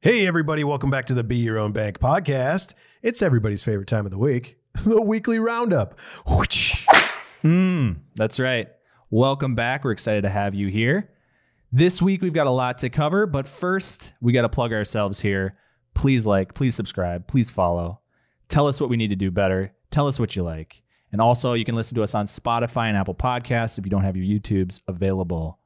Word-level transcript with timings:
Hey, 0.00 0.28
everybody, 0.28 0.62
welcome 0.62 0.90
back 0.90 1.06
to 1.06 1.14
the 1.14 1.24
Be 1.24 1.34
Your 1.38 1.58
Own 1.58 1.72
Bank 1.72 1.98
podcast. 1.98 2.74
It's 3.02 3.20
everybody's 3.20 3.64
favorite 3.64 3.88
time 3.88 4.04
of 4.04 4.12
the 4.12 4.18
week, 4.18 4.56
the 4.84 5.02
weekly 5.02 5.40
roundup. 5.40 5.98
Mm, 7.42 7.96
that's 8.14 8.38
right. 8.38 8.68
Welcome 9.10 9.56
back. 9.56 9.82
We're 9.82 9.90
excited 9.90 10.22
to 10.22 10.28
have 10.28 10.54
you 10.54 10.68
here. 10.68 11.10
This 11.72 12.00
week, 12.00 12.22
we've 12.22 12.32
got 12.32 12.46
a 12.46 12.52
lot 12.52 12.78
to 12.78 12.90
cover, 12.90 13.26
but 13.26 13.48
first, 13.48 14.12
we 14.20 14.32
got 14.32 14.42
to 14.42 14.48
plug 14.48 14.72
ourselves 14.72 15.18
here. 15.18 15.58
Please 15.94 16.24
like, 16.26 16.54
please 16.54 16.76
subscribe, 16.76 17.26
please 17.26 17.50
follow. 17.50 17.98
Tell 18.48 18.68
us 18.68 18.80
what 18.80 18.90
we 18.90 18.96
need 18.96 19.08
to 19.08 19.16
do 19.16 19.32
better. 19.32 19.72
Tell 19.90 20.06
us 20.06 20.20
what 20.20 20.36
you 20.36 20.44
like. 20.44 20.80
And 21.10 21.20
also, 21.20 21.54
you 21.54 21.64
can 21.64 21.74
listen 21.74 21.96
to 21.96 22.04
us 22.04 22.14
on 22.14 22.26
Spotify 22.26 22.86
and 22.86 22.96
Apple 22.96 23.16
Podcasts 23.16 23.80
if 23.80 23.84
you 23.84 23.90
don't 23.90 24.04
have 24.04 24.16
your 24.16 24.38
YouTubes 24.38 24.80
available 24.86 25.58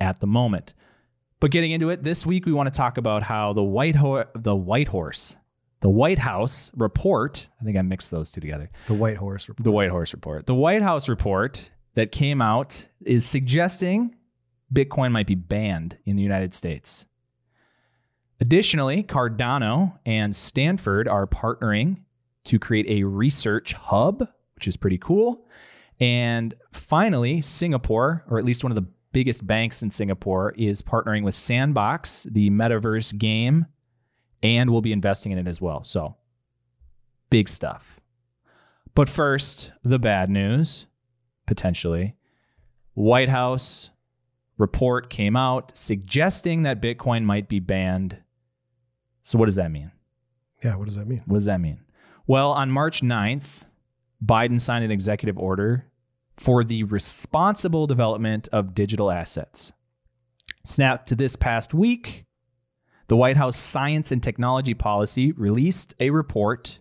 at 0.00 0.18
the 0.18 0.26
moment. 0.26 0.74
But 1.40 1.50
getting 1.50 1.70
into 1.70 1.90
it, 1.90 2.02
this 2.02 2.24
week 2.24 2.46
we 2.46 2.52
want 2.52 2.72
to 2.72 2.76
talk 2.76 2.96
about 2.96 3.22
how 3.22 3.52
the 3.52 3.62
White 3.62 3.96
Ho- 3.96 4.24
the 4.34 4.56
White 4.56 4.88
Horse, 4.88 5.36
the 5.80 5.90
White 5.90 6.18
House 6.18 6.70
report. 6.74 7.48
I 7.60 7.64
think 7.64 7.76
I 7.76 7.82
mixed 7.82 8.10
those 8.10 8.30
two 8.30 8.40
together. 8.40 8.70
The 8.86 8.94
White 8.94 9.18
Horse 9.18 9.48
Report. 9.48 9.64
The 9.64 9.72
White 9.72 9.90
Horse 9.90 10.14
report. 10.14 10.46
The 10.46 10.54
White 10.54 10.82
House 10.82 11.08
report 11.08 11.70
that 11.94 12.10
came 12.10 12.40
out 12.40 12.88
is 13.04 13.26
suggesting 13.26 14.14
Bitcoin 14.72 15.12
might 15.12 15.26
be 15.26 15.34
banned 15.34 15.98
in 16.06 16.16
the 16.16 16.22
United 16.22 16.54
States. 16.54 17.06
Additionally, 18.40 19.02
Cardano 19.02 19.98
and 20.04 20.34
Stanford 20.34 21.08
are 21.08 21.26
partnering 21.26 21.98
to 22.44 22.58
create 22.58 22.86
a 22.88 23.04
research 23.04 23.72
hub, 23.74 24.26
which 24.54 24.68
is 24.68 24.76
pretty 24.76 24.98
cool. 24.98 25.46
And 25.98 26.54
finally, 26.72 27.40
Singapore, 27.40 28.24
or 28.28 28.38
at 28.38 28.44
least 28.44 28.62
one 28.62 28.70
of 28.70 28.76
the 28.76 28.86
biggest 29.16 29.46
banks 29.46 29.82
in 29.82 29.90
Singapore, 29.90 30.52
is 30.58 30.82
partnering 30.82 31.24
with 31.24 31.34
Sandbox, 31.34 32.26
the 32.30 32.50
metaverse 32.50 33.16
game, 33.16 33.64
and 34.42 34.68
we'll 34.68 34.82
be 34.82 34.92
investing 34.92 35.32
in 35.32 35.38
it 35.38 35.48
as 35.48 35.58
well. 35.58 35.82
So, 35.84 36.16
big 37.30 37.48
stuff. 37.48 37.98
But 38.94 39.08
first, 39.08 39.72
the 39.82 39.98
bad 39.98 40.28
news, 40.28 40.86
potentially. 41.46 42.14
White 42.92 43.30
House 43.30 43.88
report 44.58 45.08
came 45.08 45.34
out 45.34 45.72
suggesting 45.72 46.64
that 46.64 46.82
Bitcoin 46.82 47.24
might 47.24 47.48
be 47.48 47.58
banned. 47.58 48.18
So, 49.22 49.38
what 49.38 49.46
does 49.46 49.56
that 49.56 49.70
mean? 49.70 49.92
Yeah, 50.62 50.76
what 50.76 50.88
does 50.88 50.96
that 50.96 51.08
mean? 51.08 51.22
What 51.24 51.38
does 51.38 51.46
that 51.46 51.62
mean? 51.62 51.80
Well, 52.26 52.52
on 52.52 52.70
March 52.70 53.00
9th, 53.00 53.62
Biden 54.22 54.60
signed 54.60 54.84
an 54.84 54.90
executive 54.90 55.38
order 55.38 55.86
for 56.36 56.64
the 56.64 56.84
responsible 56.84 57.86
development 57.86 58.48
of 58.52 58.74
digital 58.74 59.10
assets. 59.10 59.72
Snap 60.64 61.06
to 61.06 61.14
this 61.14 61.36
past 61.36 61.72
week, 61.72 62.24
the 63.08 63.16
White 63.16 63.36
House 63.36 63.58
Science 63.58 64.10
and 64.10 64.22
Technology 64.22 64.74
Policy 64.74 65.32
released 65.32 65.94
a 66.00 66.10
report 66.10 66.80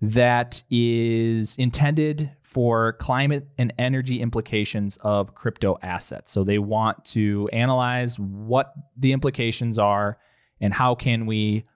that 0.00 0.62
is 0.70 1.54
intended 1.56 2.30
for 2.42 2.94
climate 2.94 3.46
and 3.58 3.74
energy 3.78 4.22
implications 4.22 4.96
of 5.02 5.34
crypto 5.34 5.76
assets. 5.82 6.32
So 6.32 6.44
they 6.44 6.58
want 6.58 7.04
to 7.06 7.48
analyze 7.52 8.18
what 8.18 8.72
the 8.96 9.12
implications 9.12 9.78
are 9.78 10.18
and 10.60 10.72
how 10.72 10.94
can 10.94 11.26
we 11.26 11.66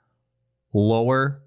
lower 0.72 1.42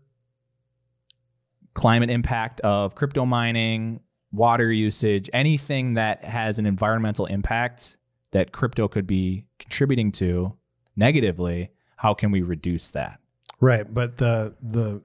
climate 1.74 2.10
impact 2.10 2.62
of 2.62 2.96
crypto 2.96 3.26
mining, 3.26 4.00
water 4.36 4.72
usage, 4.72 5.30
anything 5.34 5.94
that 5.96 6.24
has 6.24 6.60
an 6.60 6.66
environmental 6.66 7.26
impact 7.26 7.98
that 8.32 8.52
crypto 8.52 8.88
could 8.88 9.08
be 9.08 9.46
contributing 9.60 10.12
to 10.12 10.54
negatively, 10.96 11.72
how 11.98 12.14
can 12.14 12.32
we 12.32 12.42
reduce 12.42 12.92
that? 12.92 13.20
Right, 13.62 13.92
but 13.92 14.18
the 14.18 14.56
the 14.62 15.02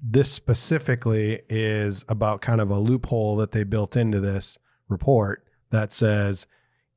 this 0.00 0.30
specifically 0.30 1.40
is 1.48 2.04
about 2.08 2.40
kind 2.40 2.60
of 2.60 2.70
a 2.70 2.78
loophole 2.78 3.36
that 3.36 3.50
they 3.50 3.64
built 3.64 3.96
into 3.96 4.20
this 4.20 4.58
report 4.88 5.44
that 5.70 5.92
says 5.92 6.46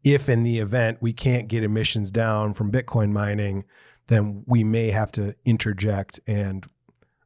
if 0.03 0.29
in 0.29 0.43
the 0.43 0.59
event 0.59 0.99
we 1.01 1.13
can't 1.13 1.47
get 1.47 1.63
emissions 1.63 2.11
down 2.11 2.53
from 2.53 2.71
Bitcoin 2.71 3.11
mining, 3.11 3.65
then 4.07 4.43
we 4.45 4.63
may 4.63 4.89
have 4.89 5.11
to 5.13 5.35
interject 5.45 6.19
and 6.27 6.65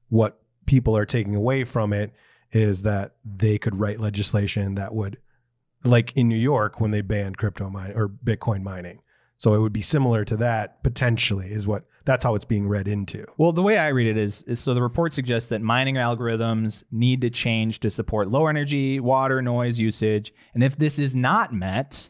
what 0.10 0.42
people 0.66 0.96
are 0.96 1.06
taking 1.06 1.36
away 1.36 1.64
from 1.64 1.94
it 1.94 2.14
is 2.56 2.84
that 2.84 3.16
they 3.26 3.58
could 3.58 3.78
write 3.78 4.00
legislation 4.00 4.76
that 4.76 4.96
would 4.96 5.18
like 5.84 6.16
in 6.16 6.30
New 6.30 6.38
York 6.38 6.80
when 6.80 6.92
they 6.92 7.02
banned 7.02 7.38
crypto 7.38 7.70
mining 7.70 7.98
or 7.98 8.08
Bitcoin 8.08 8.64
mining. 8.64 9.02
So 9.38 9.54
it 9.54 9.60
would 9.60 9.74
be 9.74 9.82
similar 9.82 10.24
to 10.26 10.38
that 10.38 10.82
potentially 10.82 11.52
is 11.52 11.68
what 11.68 11.84
that's 12.06 12.24
how 12.24 12.36
it's 12.36 12.46
being 12.46 12.68
read 12.68 12.88
into. 12.88 13.26
Well, 13.38 13.52
the 13.52 13.62
way 13.62 13.78
I 13.78 13.90
read 13.90 14.08
it 14.08 14.16
is, 14.16 14.44
is 14.44 14.62
so 14.62 14.74
the 14.74 14.82
report 14.82 15.14
suggests 15.14 15.50
that 15.50 15.62
mining 15.62 15.96
algorithms 15.96 16.84
need 16.92 17.20
to 17.22 17.30
change 17.30 17.82
to 17.82 17.90
support 17.90 18.30
low 18.30 18.48
energy, 18.48 19.00
water, 19.02 19.42
noise 19.42 19.80
usage. 19.80 20.34
And 20.54 20.64
if 20.64 20.78
this 20.78 20.98
is 20.98 21.16
not 21.16 21.54
met, 21.54 22.10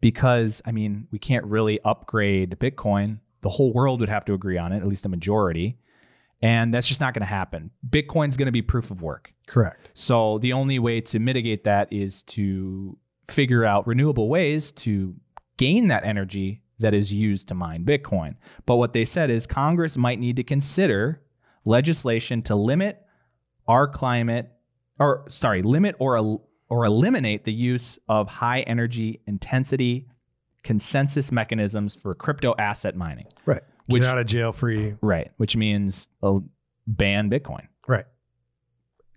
because 0.00 0.60
I 0.64 0.72
mean, 0.72 1.06
we 1.12 1.20
can't 1.20 1.44
really 1.44 1.78
upgrade 1.84 2.58
Bitcoin, 2.58 3.20
the 3.42 3.50
whole 3.50 3.72
world 3.72 4.00
would 4.00 4.08
have 4.08 4.24
to 4.24 4.34
agree 4.34 4.58
on 4.58 4.72
it, 4.72 4.78
at 4.78 4.88
least 4.88 5.06
a 5.06 5.08
majority. 5.08 5.78
And 6.44 6.74
that's 6.74 6.86
just 6.86 7.00
not 7.00 7.14
going 7.14 7.22
to 7.22 7.26
happen. 7.26 7.70
Bitcoin's 7.88 8.36
going 8.36 8.46
to 8.46 8.52
be 8.52 8.60
proof 8.60 8.90
of 8.90 9.00
work. 9.00 9.32
Correct. 9.46 9.90
So 9.94 10.38
the 10.38 10.52
only 10.52 10.78
way 10.78 11.00
to 11.00 11.18
mitigate 11.18 11.64
that 11.64 11.90
is 11.90 12.22
to 12.24 12.98
figure 13.28 13.64
out 13.64 13.86
renewable 13.86 14.28
ways 14.28 14.70
to 14.72 15.14
gain 15.56 15.88
that 15.88 16.04
energy 16.04 16.60
that 16.80 16.92
is 16.92 17.10
used 17.10 17.48
to 17.48 17.54
mine 17.54 17.86
Bitcoin. 17.86 18.34
But 18.66 18.76
what 18.76 18.92
they 18.92 19.06
said 19.06 19.30
is 19.30 19.46
Congress 19.46 19.96
might 19.96 20.20
need 20.20 20.36
to 20.36 20.44
consider 20.44 21.22
legislation 21.64 22.42
to 22.42 22.54
limit 22.54 23.00
our 23.66 23.88
climate 23.88 24.50
or 24.98 25.24
sorry, 25.28 25.62
limit 25.62 25.96
or 25.98 26.18
el- 26.18 26.46
or 26.68 26.84
eliminate 26.84 27.44
the 27.46 27.54
use 27.54 27.98
of 28.06 28.28
high 28.28 28.60
energy 28.60 29.22
intensity 29.26 30.08
consensus 30.62 31.32
mechanisms 31.32 31.94
for 31.94 32.14
crypto 32.14 32.54
asset 32.58 32.96
mining. 32.96 33.26
Right. 33.46 33.62
Which- 33.86 34.02
Get 34.02 34.10
out 34.10 34.18
of 34.18 34.26
jail 34.26 34.52
free. 34.52 34.94
Right, 35.00 35.30
which 35.36 35.56
means 35.56 36.08
ban 36.86 37.30
Bitcoin. 37.30 37.66
Right. 37.86 38.04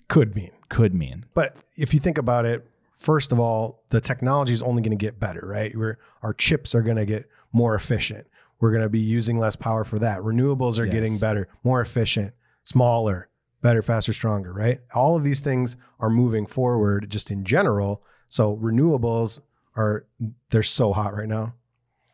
Could 0.07 0.35
mean. 0.35 0.51
Could 0.69 0.93
mean. 0.93 1.25
But 1.33 1.55
if 1.77 1.93
you 1.93 1.99
think 1.99 2.17
about 2.17 2.45
it, 2.45 2.65
first 2.97 3.31
of 3.31 3.39
all, 3.39 3.83
the 3.89 4.01
technology 4.01 4.53
is 4.53 4.61
only 4.61 4.81
going 4.81 4.97
to 4.97 5.03
get 5.05 5.19
better, 5.19 5.41
right? 5.45 5.75
We're, 5.75 5.97
our 6.23 6.33
chips 6.33 6.73
are 6.75 6.81
going 6.81 6.97
to 6.97 7.05
get 7.05 7.29
more 7.53 7.75
efficient. 7.75 8.27
We're 8.59 8.71
going 8.71 8.83
to 8.83 8.89
be 8.89 8.99
using 8.99 9.37
less 9.37 9.55
power 9.55 9.83
for 9.83 9.99
that. 9.99 10.19
Renewables 10.19 10.79
are 10.79 10.85
Yes. 10.85 10.93
getting 10.93 11.17
better, 11.19 11.47
more 11.63 11.79
efficient, 11.81 12.33
smaller, 12.63 13.29
better, 13.61 13.81
faster, 13.81 14.13
stronger, 14.13 14.51
right? 14.53 14.79
All 14.93 15.15
of 15.15 15.23
these 15.23 15.41
things 15.41 15.77
are 15.99 16.09
moving 16.09 16.45
forward 16.45 17.09
just 17.09 17.31
in 17.31 17.43
general. 17.43 18.01
So 18.29 18.57
renewables 18.57 19.39
are 19.75 20.05
they're 20.49 20.63
so 20.63 20.91
hot 20.91 21.13
right 21.15 21.27
now. 21.27 21.53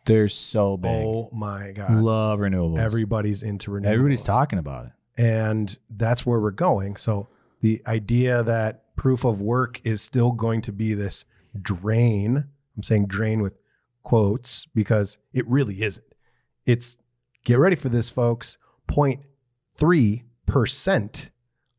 They're 0.05 0.27
so 0.27 0.77
big. 0.77 0.91
Oh 0.91 1.29
my 1.31 1.71
god. 1.71 1.91
Love 1.91 2.39
renewables. 2.39 2.79
Everybody's 2.79 3.41
into 3.43 3.71
renewables. 3.71 3.85
Everybody's 3.93 4.23
talking 4.23 4.59
about 4.59 4.85
it. 4.87 4.91
and 5.17 5.77
that's 5.89 6.25
where 6.25 6.39
we're 6.39 6.51
going. 6.51 6.95
So 6.97 7.29
the 7.61 7.81
idea 7.87 8.43
that 8.43 8.95
proof 8.95 9.23
of 9.23 9.39
work 9.41 9.79
is 9.85 10.01
still 10.01 10.31
going 10.31 10.61
to 10.61 10.71
be 10.71 10.93
this 10.93 11.25
drain, 11.61 12.45
I'm 12.75 12.83
saying 12.83 13.07
drain 13.07 13.41
with 13.41 13.53
quotes 14.03 14.65
because 14.73 15.17
it 15.31 15.47
really 15.47 15.81
isn't. 15.83 16.05
It's 16.65 16.97
get 17.45 17.57
ready 17.59 17.75
for 17.75 17.89
this, 17.89 18.09
folks, 18.09 18.57
0.3% 19.77 21.29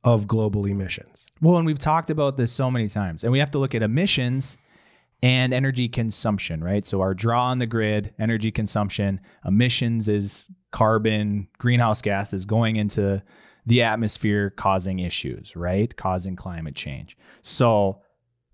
of 0.05 0.27
global 0.27 0.65
emissions. 0.67 1.27
Well, 1.41 1.57
and 1.57 1.67
we've 1.67 1.79
talked 1.79 2.11
about 2.11 2.37
this 2.37 2.53
so 2.53 2.71
many 2.71 2.89
times, 2.89 3.25
and 3.25 3.33
we 3.33 3.39
have 3.39 3.51
to 3.53 3.59
look 3.59 3.75
at 3.75 3.83
emissions 3.83 4.57
and 5.25 5.55
energy 5.55 5.89
consumption, 5.89 6.63
right? 6.63 6.85
So 6.85 7.01
our 7.01 7.15
draw 7.15 7.47
on 7.47 7.59
the 7.59 7.65
grid, 7.67 8.13
energy 8.19 8.53
consumption, 8.53 9.21
emissions 9.47 10.07
is 10.07 10.51
carbon, 10.71 11.49
greenhouse 11.57 12.03
gases 12.03 12.45
going 12.45 12.77
into 12.77 13.23
the 13.65 13.81
atmosphere 13.81 14.51
causing 14.51 14.99
issues, 14.99 15.57
right? 15.57 15.97
Causing 15.97 16.37
climate 16.37 16.75
change. 16.75 17.17
So 17.41 18.03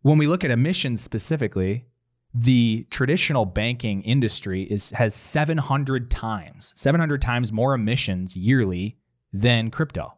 when 0.03 0.17
we 0.17 0.29
look 0.29 0.44
at 0.44 0.53
emissions 0.53 1.00
specifically, 1.00 1.87
the 2.33 2.87
traditional 2.91 3.47
banking 3.47 4.03
industry 4.03 4.62
is 4.62 4.93
has 4.93 5.12
700 5.12 6.09
times, 6.09 6.73
700 6.77 7.21
times 7.21 7.50
more 7.50 7.75
emissions 7.75 8.37
yearly 8.37 8.97
than 9.33 9.73
crypto. 9.73 10.15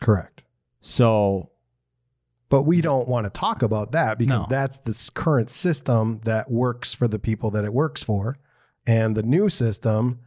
Correct. 0.00 0.42
So 0.80 1.50
But 2.48 2.62
we 2.62 2.76
mm-hmm. 2.76 2.82
don't 2.84 3.08
want 3.08 3.24
to 3.24 3.30
talk 3.30 3.62
about 3.62 3.92
that 3.92 4.18
because 4.18 4.42
No. 4.42 4.46
that's 4.48 4.78
the 4.78 4.90
s- 4.90 5.10
current 5.10 5.50
system 5.50 6.20
that 6.24 6.50
works 6.50 6.94
for 6.94 7.08
the 7.08 7.18
people 7.18 7.50
that 7.52 7.64
it 7.64 7.72
works 7.72 8.02
for. 8.02 8.36
And 8.86 9.16
the 9.16 9.22
new 9.22 9.48
system 9.48 10.20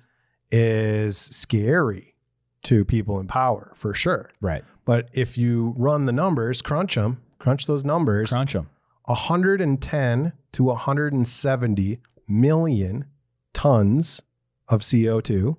is 0.52 1.18
scary 1.18 2.16
to 2.64 2.84
people 2.84 3.20
in 3.20 3.28
power 3.28 3.72
for 3.76 3.94
sure. 3.94 4.30
right, 4.42 4.64
But 4.84 5.08
if 5.14 5.38
you 5.38 5.74
run 5.78 6.06
the 6.06 6.12
numbers, 6.12 6.62
crunch 6.62 6.96
them, 6.96 7.22
crunch 7.38 7.68
those 7.68 7.86
numbers, 7.86 8.32
crunch 8.34 8.52
them. 8.54 8.70
110 9.06 10.34
to 10.52 10.64
170 10.64 12.00
million 12.28 13.06
tons 13.54 14.22
of 14.68 14.82
CO2 14.82 15.56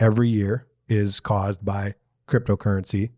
every 0.00 0.28
year 0.28 0.66
is 0.88 1.20
caused 1.20 1.64
by 1.64 1.94
cryptocurrency. 2.28 3.10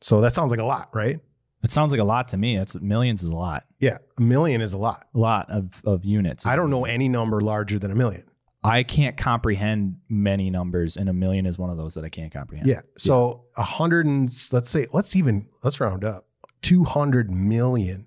So 0.00 0.20
that 0.22 0.34
sounds 0.34 0.50
like 0.50 0.60
a 0.60 0.64
lot, 0.64 0.88
right? 0.94 1.20
It 1.64 1.70
sounds 1.70 1.92
like 1.92 2.00
a 2.00 2.04
lot 2.04 2.28
to 2.28 2.36
me. 2.36 2.58
That's 2.58 2.74
millions 2.76 3.22
is 3.22 3.30
a 3.30 3.34
lot. 3.34 3.64
Yeah, 3.80 3.98
a 4.18 4.20
million 4.22 4.60
is 4.60 4.74
a 4.74 4.78
lot. 4.78 5.06
A 5.14 5.18
lot 5.18 5.48
of, 5.50 5.82
of 5.86 6.04
units. 6.04 6.44
I 6.46 6.56
don't 6.56 6.70
know 6.70 6.84
any 6.84 7.08
number 7.08 7.40
larger 7.40 7.78
than 7.78 7.90
a 7.90 7.94
million. 7.94 8.24
I 8.62 8.82
can't 8.82 9.16
comprehend 9.16 9.96
many 10.08 10.50
numbers, 10.50 10.96
and 10.96 11.08
a 11.08 11.12
million 11.12 11.46
is 11.46 11.58
one 11.58 11.70
of 11.70 11.76
those 11.76 11.94
that 11.94 12.04
I 12.04 12.08
can't 12.10 12.32
comprehend. 12.32 12.68
Yeah. 12.68 12.80
So 12.98 13.44
a 13.56 13.62
hundred 13.62 14.06
and 14.06 14.28
let's 14.52 14.68
say 14.70 14.86
let's 14.92 15.16
even 15.16 15.46
let's 15.62 15.80
round 15.80 16.04
up 16.04 16.26
two 16.62 16.84
hundred 16.84 17.30
million 17.30 18.06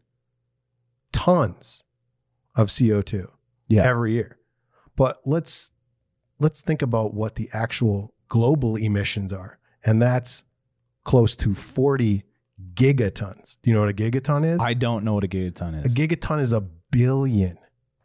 tons 1.11 1.83
of 2.55 2.71
CO 2.75 3.01
two 3.01 3.29
Yeah. 3.69 3.87
every 3.87 4.13
year. 4.13 4.37
But 4.95 5.17
let's 5.25 5.71
let's 6.39 6.61
think 6.61 6.81
about 6.81 7.13
what 7.13 7.35
the 7.35 7.49
actual 7.53 8.13
global 8.29 8.75
emissions 8.75 9.31
are, 9.33 9.59
and 9.83 10.01
that's 10.01 10.43
close 11.03 11.35
to 11.37 11.53
forty 11.53 12.23
gigatons. 12.73 13.57
Do 13.61 13.69
you 13.69 13.75
know 13.75 13.81
what 13.81 13.89
a 13.89 13.93
gigaton 13.93 14.45
is? 14.45 14.59
I 14.61 14.73
don't 14.73 15.03
know 15.03 15.13
what 15.13 15.23
a 15.23 15.27
gigaton 15.27 15.85
is. 15.85 15.93
a 15.93 15.95
gigaton 15.95 16.41
is 16.41 16.53
a 16.53 16.61
billion. 16.61 17.57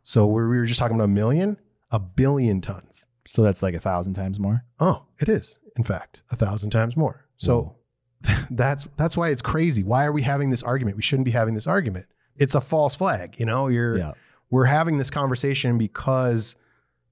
So 0.03 0.27
we 0.27 0.43
we 0.43 0.59
were 0.59 0.67
just 0.67 0.81
talking 0.81 0.97
about 0.97 1.05
a 1.05 1.09
million, 1.09 1.59
a 1.91 1.99
billion 1.99 2.61
tons. 2.61 3.07
so 3.27 3.43
that's 3.43 3.63
like 3.63 3.75
a 3.75 3.81
thousand 3.81 4.15
times 4.15 4.39
more. 4.39 4.65
Oh, 4.81 5.05
it 5.21 5.29
is. 5.29 5.59
In 5.77 5.85
fact, 5.85 6.23
a 6.31 6.37
thousand 6.37 6.71
times 6.71 6.97
more. 6.97 7.27
So 7.37 7.77
that's 8.51 8.85
that's 8.97 9.17
why 9.17 9.31
it's 9.31 9.43
crazy. 9.43 9.83
Why 9.83 10.05
are 10.05 10.13
we 10.13 10.23
having 10.23 10.51
this 10.51 10.63
argument? 10.63 10.97
We 10.97 11.03
shouldn't 11.03 11.27
be 11.27 11.31
having 11.31 11.55
this 11.55 11.67
argument. 11.67 12.07
It's 12.37 12.55
a 12.55 12.61
false 12.61 12.95
flag. 12.95 13.39
You 13.39 13.47
know, 13.47 13.69
you're 13.69 13.99
yeah. 13.99 14.13
we're 14.51 14.65
having 14.65 14.99
this 14.99 15.11
conversation 15.11 15.79
because 15.79 16.57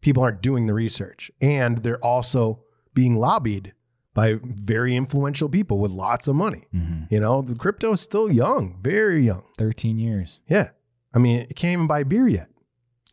people 0.01 0.23
aren't 0.23 0.43
doing 0.43 0.67
the 0.67 0.75
research 0.75 1.31
and 1.41 1.79
they're 1.79 2.03
also 2.05 2.61
being 2.95 3.17
lobbied 3.17 3.73
by 4.15 4.39
very 4.43 4.97
influential 4.97 5.49
people 5.49 5.79
with 5.79 5.91
lots 5.93 6.27
of 6.29 6.35
money. 6.37 6.65
hmm 6.73 7.03
You 7.11 7.21
know, 7.21 7.43
the 7.43 7.55
crypto 7.55 7.93
is 7.93 8.01
still 8.01 8.31
young, 8.33 8.79
very 8.83 9.25
young. 9.25 9.45
13 9.59 9.99
years. 9.99 10.41
Yeah. 10.49 10.71
I 11.15 11.19
mean, 11.19 11.41
it 11.49 11.55
can't 11.57 11.73
even 11.75 11.87
buy 11.87 12.03
beer 12.05 12.29
yet. 12.29 12.49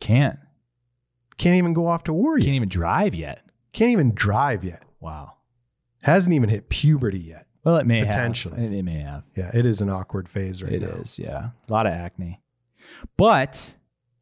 Can't. 0.00 0.38
Can't 1.36 1.56
even 1.56 1.72
go 1.72 1.86
off 1.86 2.04
to 2.04 2.12
war 2.12 2.38
yet. 2.38 2.44
Can't 2.46 2.56
even 2.56 2.68
drive 2.68 3.14
yet. 3.14 3.44
Can't 3.72 3.92
even 3.92 4.14
drive 4.14 4.64
yet. 4.64 4.82
Wow. 5.00 5.34
Hasn't 6.02 6.34
even 6.34 6.48
hit 6.48 6.68
puberty 6.68 7.18
yet. 7.18 7.46
Well, 7.64 7.76
it 7.76 7.86
may 7.86 8.04
Potentially. 8.04 8.60
have. 8.60 8.72
It, 8.72 8.76
it 8.78 8.82
may 8.84 9.00
have. 9.00 9.24
Yeah, 9.36 9.50
it 9.52 9.66
is 9.66 9.80
an 9.80 9.90
awkward 9.90 10.28
phase 10.28 10.62
right 10.62 10.72
It 10.72 10.82
now. 10.82 10.88
is, 11.02 11.18
yeah. 11.18 11.50
A 11.68 11.72
lot 11.72 11.86
of 11.86 11.92
acne. 11.92 12.40
But 13.16 13.74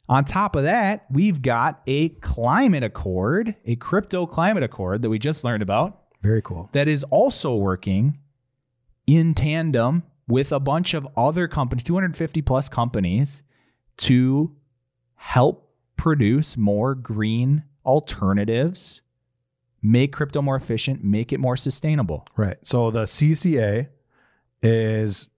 on 0.08 0.25
top 0.25 0.56
of 0.56 0.64
that, 0.64 1.05
we've 1.11 1.43
got 1.43 1.81
a 1.87 2.08
climate 2.11 2.82
accord, 2.82 3.55
a 3.64 3.76
crypto 3.76 4.26
climate 4.26 4.62
accord 4.62 5.02
that 5.02 5.11
we 5.11 5.19
just 5.19 5.44
learned 5.44 5.62
about 5.62 6.00
Very 6.26 6.43
cool. 6.43 6.69
that 6.73 6.88
is 6.88 7.05
also 7.05 7.55
working 7.55 8.19
in 9.06 9.34
tandem 9.34 10.02
with 10.28 10.50
a 10.52 10.58
bunch 10.58 10.93
of 10.94 11.06
other 11.17 11.46
companies, 11.46 11.84
250 11.84 12.43
plus 12.43 12.69
companies, 12.69 13.43
to 13.99 14.55
help 15.14 15.73
produce 15.96 16.56
more 16.56 16.94
green 16.94 17.62
alternatives, 17.84 19.02
make 19.81 20.12
crypto 20.12 20.43
more 20.43 20.56
efficient, 20.56 21.05
make 21.05 21.32
it 21.32 21.38
more 21.38 21.56
sustainable. 21.56 22.26
Right. 22.37 22.56
So 22.62 22.90
the 22.90 23.05
CCA 23.05 23.88
is 24.62 25.31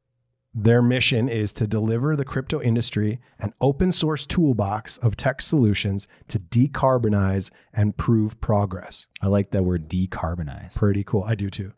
their 0.65 0.83
mission 0.83 1.29
is 1.29 1.53
to 1.55 1.67
deliver 1.67 2.17
the 2.17 2.25
crypto 2.25 2.61
industry 2.61 3.21
an 3.39 3.53
open 3.61 3.93
source 3.93 4.27
toolbox 4.27 4.99
of 4.99 5.17
tech 5.17 5.41
solutions 5.41 6.09
to 6.29 6.39
decarbonize 6.39 7.51
and 7.73 7.97
prove 7.97 8.41
progress. 8.41 9.07
I 9.23 9.29
like 9.29 9.51
that 9.53 9.65
word 9.65 9.89
decarbonize. 9.89 10.77
Pretty 10.77 11.05
cool. 11.05 11.25
I 11.25 11.35
do 11.35 11.49
too. 11.51 11.73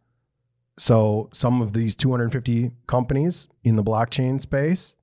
So 0.78 1.28
some 1.32 1.60
of 1.60 1.74
these 1.74 1.94
250 1.94 2.70
companies 2.86 3.48
in 3.64 3.76
the 3.76 3.84
blockchain 3.84 4.40
space, 4.40 4.96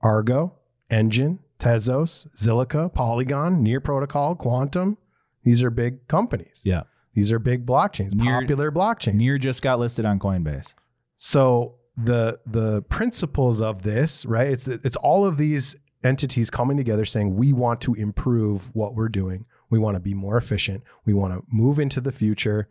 Argo, 0.00 0.54
Enjin, 0.90 1.38
Tezos, 1.60 2.26
Zilliqa, 2.36 2.92
Polygon, 2.92 3.62
Near 3.62 3.80
Protocol, 3.80 4.34
Quantum, 4.34 4.98
these 5.44 5.62
are 5.62 5.70
big 5.70 6.08
companies. 6.08 6.60
Yeah. 6.64 6.82
These 7.14 7.30
are 7.30 7.38
big 7.38 7.66
blockchains, 7.66 8.14
Near- 8.14 8.40
popular 8.40 8.72
blockchains. 8.72 9.14
Near 9.14 9.38
just 9.38 9.62
got 9.62 9.78
listed 9.78 10.04
on 10.04 10.18
Coinbase. 10.18 10.74
So 11.18 11.76
the 11.96 12.40
the 12.46 12.82
principles 12.82 13.60
of 13.60 13.82
this, 13.82 14.24
right? 14.26 14.48
It's 14.48 14.68
it's 14.68 14.96
all 14.96 15.26
of 15.26 15.36
these 15.36 15.76
entities 16.04 16.50
coming 16.50 16.76
together 16.76 17.04
saying 17.04 17.36
we 17.36 17.52
want 17.52 17.80
to 17.82 17.94
improve 17.94 18.74
what 18.74 18.94
we're 18.94 19.08
doing. 19.08 19.44
We 19.70 19.78
want 19.78 19.94
to 19.94 20.00
be 20.00 20.14
more 20.14 20.36
efficient. 20.36 20.82
We 21.04 21.14
want 21.14 21.34
to 21.34 21.44
move 21.50 21.78
into 21.78 22.00
the 22.00 22.12
future 22.12 22.68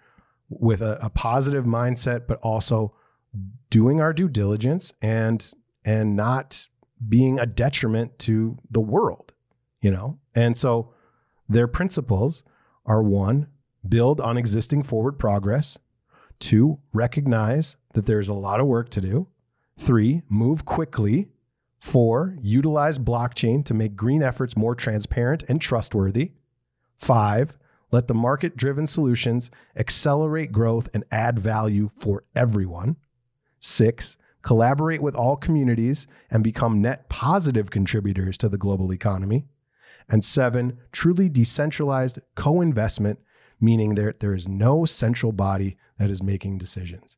with 0.49 0.81
a, 0.81 0.99
a 1.01 1.09
positive 1.09 1.65
mindset, 1.65 2.27
but 2.27 2.39
also 2.41 2.93
doing 3.69 4.01
our 4.01 4.13
due 4.13 4.29
diligence 4.29 4.93
and 5.01 5.53
and 5.85 6.15
not 6.15 6.67
being 7.07 7.39
a 7.39 7.45
detriment 7.45 8.19
to 8.19 8.57
the 8.69 8.81
world, 8.81 9.33
you 9.81 9.89
know? 9.89 10.19
And 10.35 10.55
so 10.55 10.93
their 11.49 11.67
principles 11.67 12.43
are 12.85 13.01
one, 13.01 13.47
build 13.87 14.21
on 14.21 14.37
existing 14.37 14.83
forward 14.83 15.13
progress. 15.13 15.79
Two, 16.41 16.79
recognize 16.91 17.77
that 17.93 18.07
there's 18.07 18.27
a 18.27 18.33
lot 18.33 18.59
of 18.59 18.65
work 18.65 18.89
to 18.89 18.99
do. 18.99 19.27
Three, 19.77 20.23
move 20.27 20.65
quickly. 20.65 21.29
Four, 21.79 22.35
utilize 22.41 22.97
blockchain 22.97 23.63
to 23.65 23.75
make 23.75 23.95
green 23.95 24.23
efforts 24.23 24.57
more 24.57 24.73
transparent 24.73 25.43
and 25.47 25.61
trustworthy. 25.61 26.31
Five, 26.97 27.57
let 27.91 28.07
the 28.07 28.15
market 28.15 28.57
driven 28.57 28.87
solutions 28.87 29.51
accelerate 29.75 30.51
growth 30.51 30.89
and 30.95 31.03
add 31.11 31.37
value 31.37 31.91
for 31.93 32.23
everyone. 32.35 32.97
Six, 33.59 34.17
collaborate 34.41 35.01
with 35.03 35.15
all 35.15 35.35
communities 35.35 36.07
and 36.31 36.43
become 36.43 36.81
net 36.81 37.07
positive 37.07 37.69
contributors 37.69 38.35
to 38.39 38.49
the 38.49 38.57
global 38.57 38.91
economy. 38.91 39.45
And 40.09 40.25
seven, 40.25 40.79
truly 40.91 41.29
decentralized 41.29 42.19
co 42.33 42.61
investment, 42.61 43.19
meaning 43.59 43.93
there, 43.93 44.15
there 44.19 44.33
is 44.33 44.47
no 44.47 44.85
central 44.85 45.31
body 45.31 45.77
that 46.01 46.09
is 46.09 46.23
making 46.23 46.57
decisions. 46.57 47.15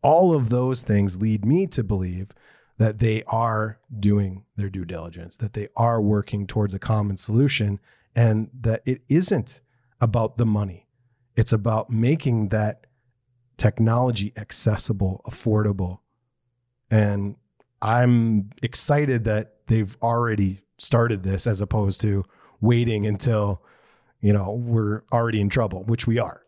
All 0.00 0.34
of 0.34 0.48
those 0.48 0.82
things 0.82 1.20
lead 1.20 1.44
me 1.44 1.66
to 1.66 1.84
believe 1.84 2.30
that 2.78 2.98
they 2.98 3.22
are 3.24 3.78
doing 4.00 4.44
their 4.56 4.70
due 4.70 4.86
diligence, 4.86 5.36
that 5.36 5.52
they 5.52 5.68
are 5.76 6.00
working 6.00 6.46
towards 6.46 6.72
a 6.72 6.78
common 6.78 7.18
solution, 7.18 7.78
and 8.14 8.48
that 8.58 8.80
it 8.86 9.02
isn't 9.10 9.60
about 10.00 10.38
the 10.38 10.46
money. 10.46 10.86
It's 11.36 11.52
about 11.52 11.90
making 11.90 12.48
that 12.48 12.86
technology 13.58 14.32
accessible, 14.38 15.20
affordable. 15.26 15.98
And 16.90 17.36
I'm 17.82 18.48
excited 18.62 19.24
that 19.24 19.56
they've 19.66 19.94
already 20.00 20.62
started 20.78 21.22
this 21.22 21.46
as 21.46 21.60
opposed 21.60 22.00
to 22.00 22.24
waiting 22.62 23.06
until, 23.06 23.62
you 24.22 24.32
know, 24.32 24.52
we're 24.52 25.02
already 25.12 25.42
in 25.42 25.50
trouble, 25.50 25.84
which 25.84 26.06
we 26.06 26.18
are. 26.18 26.45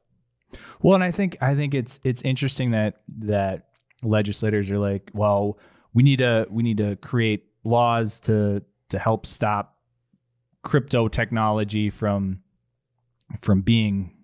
Well, 0.82 0.94
and 0.94 1.04
I 1.04 1.10
think 1.10 1.36
I 1.40 1.54
think 1.54 1.74
it's 1.74 2.00
it's 2.04 2.22
interesting 2.22 2.70
that 2.72 3.00
that 3.18 3.68
legislators 4.02 4.70
are 4.70 4.78
like, 4.78 5.10
well, 5.12 5.58
we 5.92 6.02
need 6.02 6.18
to 6.18 6.46
we 6.50 6.62
need 6.62 6.78
to 6.78 6.96
create 6.96 7.44
laws 7.64 8.20
to 8.20 8.62
to 8.90 8.98
help 8.98 9.26
stop 9.26 9.76
crypto 10.62 11.08
technology 11.08 11.90
from 11.90 12.40
from 13.42 13.60
being 13.60 14.14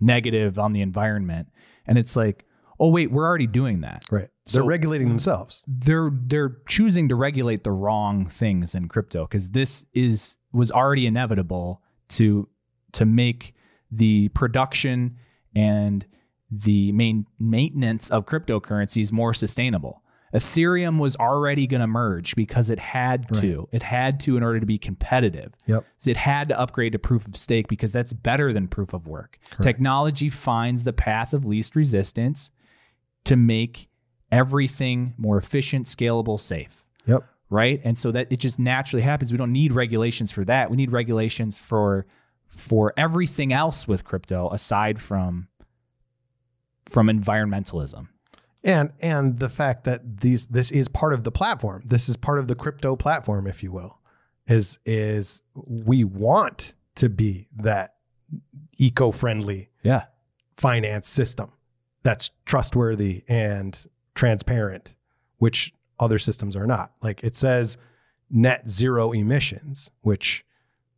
negative 0.00 0.58
on 0.58 0.72
the 0.72 0.80
environment. 0.82 1.48
And 1.86 1.98
it's 1.98 2.16
like, 2.16 2.44
oh 2.78 2.88
wait, 2.88 3.10
we're 3.10 3.26
already 3.26 3.46
doing 3.46 3.80
that. 3.82 4.04
Right. 4.10 4.28
So- 4.46 4.58
They're 4.58 4.64
regulating 4.68 5.08
themselves. 5.08 5.64
They're 5.68 6.10
they're 6.12 6.56
choosing 6.68 7.08
to 7.08 7.14
regulate 7.14 7.64
the 7.64 7.72
wrong 7.72 8.26
things 8.28 8.74
in 8.74 8.88
crypto 8.88 9.26
because 9.26 9.50
this 9.50 9.84
is 9.92 10.36
was 10.52 10.70
already 10.70 11.06
inevitable 11.06 11.82
to 12.10 12.48
to 12.92 13.04
make 13.04 13.54
the 13.90 14.28
production 14.30 15.16
and 15.54 16.06
the 16.50 16.92
main 16.92 17.26
maintenance 17.38 18.10
of 18.10 18.26
cryptocurrencies 18.26 19.12
more 19.12 19.32
sustainable. 19.34 20.02
Ethereum 20.34 20.98
was 20.98 21.16
already 21.16 21.66
going 21.66 21.80
to 21.80 21.88
merge 21.88 22.36
because 22.36 22.70
it 22.70 22.78
had 22.78 23.32
to. 23.34 23.68
It 23.72 23.82
had 23.82 24.20
to 24.20 24.36
in 24.36 24.44
order 24.44 24.60
to 24.60 24.66
be 24.66 24.78
competitive. 24.78 25.52
Yep. 25.66 25.84
It 26.04 26.16
had 26.16 26.48
to 26.48 26.58
upgrade 26.58 26.92
to 26.92 27.00
proof 27.00 27.26
of 27.26 27.36
stake 27.36 27.66
because 27.66 27.92
that's 27.92 28.12
better 28.12 28.52
than 28.52 28.68
proof 28.68 28.92
of 28.92 29.08
work. 29.08 29.38
Technology 29.60 30.30
finds 30.30 30.84
the 30.84 30.92
path 30.92 31.34
of 31.34 31.44
least 31.44 31.74
resistance 31.74 32.50
to 33.24 33.34
make 33.34 33.88
everything 34.30 35.14
more 35.18 35.36
efficient, 35.36 35.86
scalable, 35.86 36.40
safe 36.40 36.84
Yep. 37.06 37.24
right 37.48 37.80
and 37.82 37.98
so 37.98 38.12
that 38.12 38.28
it 38.30 38.36
just 38.36 38.58
naturally 38.58 39.02
happens 39.02 39.32
we 39.32 39.38
don't 39.38 39.52
need 39.52 39.72
regulations 39.72 40.30
for 40.30 40.44
that 40.44 40.70
we 40.70 40.76
need 40.76 40.92
regulations 40.92 41.58
for 41.58 42.06
for 42.50 42.92
everything 42.96 43.52
else 43.52 43.88
with 43.88 44.04
crypto 44.04 44.50
aside 44.50 45.00
from 45.00 45.48
from 46.86 47.06
environmentalism 47.06 48.08
And 48.62 48.92
and 49.00 49.38
the 49.38 49.48
fact 49.48 49.84
that 49.84 50.20
these 50.20 50.48
this 50.48 50.70
is 50.70 50.88
part 50.88 51.14
of 51.14 51.24
the 51.24 51.30
platform. 51.30 51.82
This 51.86 52.08
is 52.08 52.16
part 52.16 52.38
of 52.38 52.48
the 52.48 52.54
crypto 52.54 52.96
platform, 52.96 53.46
if 53.46 53.62
you 53.62 53.72
will. 53.72 53.98
Is 54.46 54.78
is 54.84 55.42
we 55.54 56.04
want 56.04 56.74
to 56.96 57.08
be 57.08 57.48
that 57.56 57.94
eco-friendly 58.78 59.70
yeah 59.82 60.04
finance 60.52 61.08
system 61.08 61.52
that's 62.02 62.30
trustworthy 62.44 63.22
and 63.28 63.86
transparent, 64.14 64.94
which 65.38 65.72
other 65.98 66.18
systems 66.18 66.56
are 66.56 66.66
not. 66.66 66.92
Like 67.00 67.22
it 67.24 67.36
says 67.36 67.78
net 68.28 68.68
zero 68.68 69.12
emissions, 69.12 69.90
which 70.02 70.44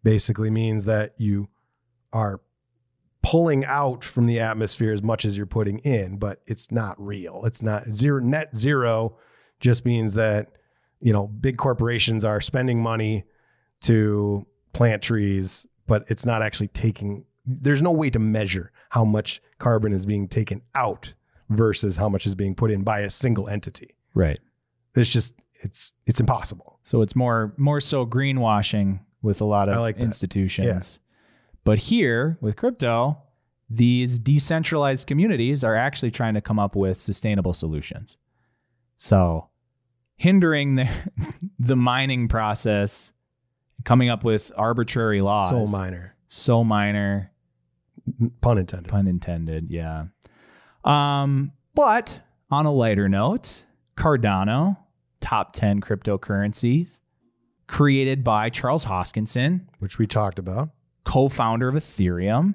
basically 0.02 0.50
means 0.50 0.84
that 0.84 1.14
you 1.18 1.48
are 2.12 2.40
pulling 3.22 3.64
out 3.64 4.02
from 4.02 4.26
the 4.26 4.40
atmosphere 4.40 4.92
as 4.92 5.02
much 5.02 5.24
as 5.24 5.36
you're 5.36 5.46
putting 5.46 5.78
in, 5.80 6.18
but 6.18 6.42
it's 6.46 6.70
not 6.70 7.00
real. 7.00 7.42
It's 7.44 7.62
not 7.62 7.90
zero 7.90 8.20
net 8.20 8.56
zero 8.56 9.16
just 9.60 9.84
means 9.84 10.14
that, 10.14 10.48
you 11.00 11.12
know, 11.12 11.28
big 11.28 11.56
corporations 11.56 12.24
are 12.24 12.40
spending 12.40 12.82
money 12.82 13.24
to 13.82 14.44
plant 14.72 15.02
trees, 15.02 15.66
but 15.86 16.04
it's 16.08 16.26
not 16.26 16.42
actually 16.42 16.68
taking 16.68 17.24
there's 17.44 17.82
no 17.82 17.90
way 17.90 18.08
to 18.08 18.20
measure 18.20 18.70
how 18.90 19.04
much 19.04 19.42
carbon 19.58 19.92
is 19.92 20.06
being 20.06 20.28
taken 20.28 20.62
out 20.74 21.12
versus 21.48 21.96
how 21.96 22.08
much 22.08 22.24
is 22.24 22.34
being 22.34 22.54
put 22.54 22.70
in 22.70 22.84
by 22.84 23.00
a 23.00 23.10
single 23.10 23.48
entity. 23.48 23.96
Right. 24.14 24.38
It's 24.96 25.08
just 25.08 25.34
it's 25.54 25.94
it's 26.06 26.20
impossible. 26.20 26.78
So 26.82 27.02
it's 27.02 27.16
more 27.16 27.54
more 27.56 27.80
so 27.80 28.06
greenwashing 28.06 29.00
with 29.22 29.40
a 29.40 29.44
lot 29.44 29.68
of 29.68 29.78
like 29.80 29.98
institutions. 29.98 30.98
But 31.64 31.78
here 31.78 32.38
with 32.40 32.56
crypto, 32.56 33.18
these 33.70 34.18
decentralized 34.18 35.06
communities 35.06 35.62
are 35.64 35.74
actually 35.76 36.10
trying 36.10 36.34
to 36.34 36.40
come 36.40 36.58
up 36.58 36.74
with 36.76 37.00
sustainable 37.00 37.54
solutions. 37.54 38.16
So 38.98 39.48
hindering 40.16 40.74
the 40.74 40.88
the 41.58 41.76
mining 41.76 42.28
process, 42.28 43.12
coming 43.84 44.08
up 44.08 44.24
with 44.24 44.50
arbitrary 44.56 45.20
laws. 45.22 45.50
So 45.50 45.66
minor. 45.66 46.14
so 46.28 46.64
minor, 46.64 47.30
Pun 48.40 48.58
intended. 48.58 48.90
pun 48.90 49.06
intended. 49.06 49.70
Yeah. 49.70 50.06
Um, 50.84 51.52
but 51.74 52.20
on 52.50 52.66
a 52.66 52.72
lighter 52.72 53.08
note, 53.08 53.64
Cardano, 53.96 54.76
top 55.20 55.52
10 55.52 55.80
cryptocurrencies, 55.80 56.98
created 57.66 58.22
by 58.24 58.50
Charles 58.50 58.84
Hoskinson, 58.86 59.62
which 59.78 59.98
we 59.98 60.06
talked 60.06 60.38
about. 60.38 60.70
co-founder 61.04 61.68
of 61.68 61.74
Ethereum. 61.74 62.54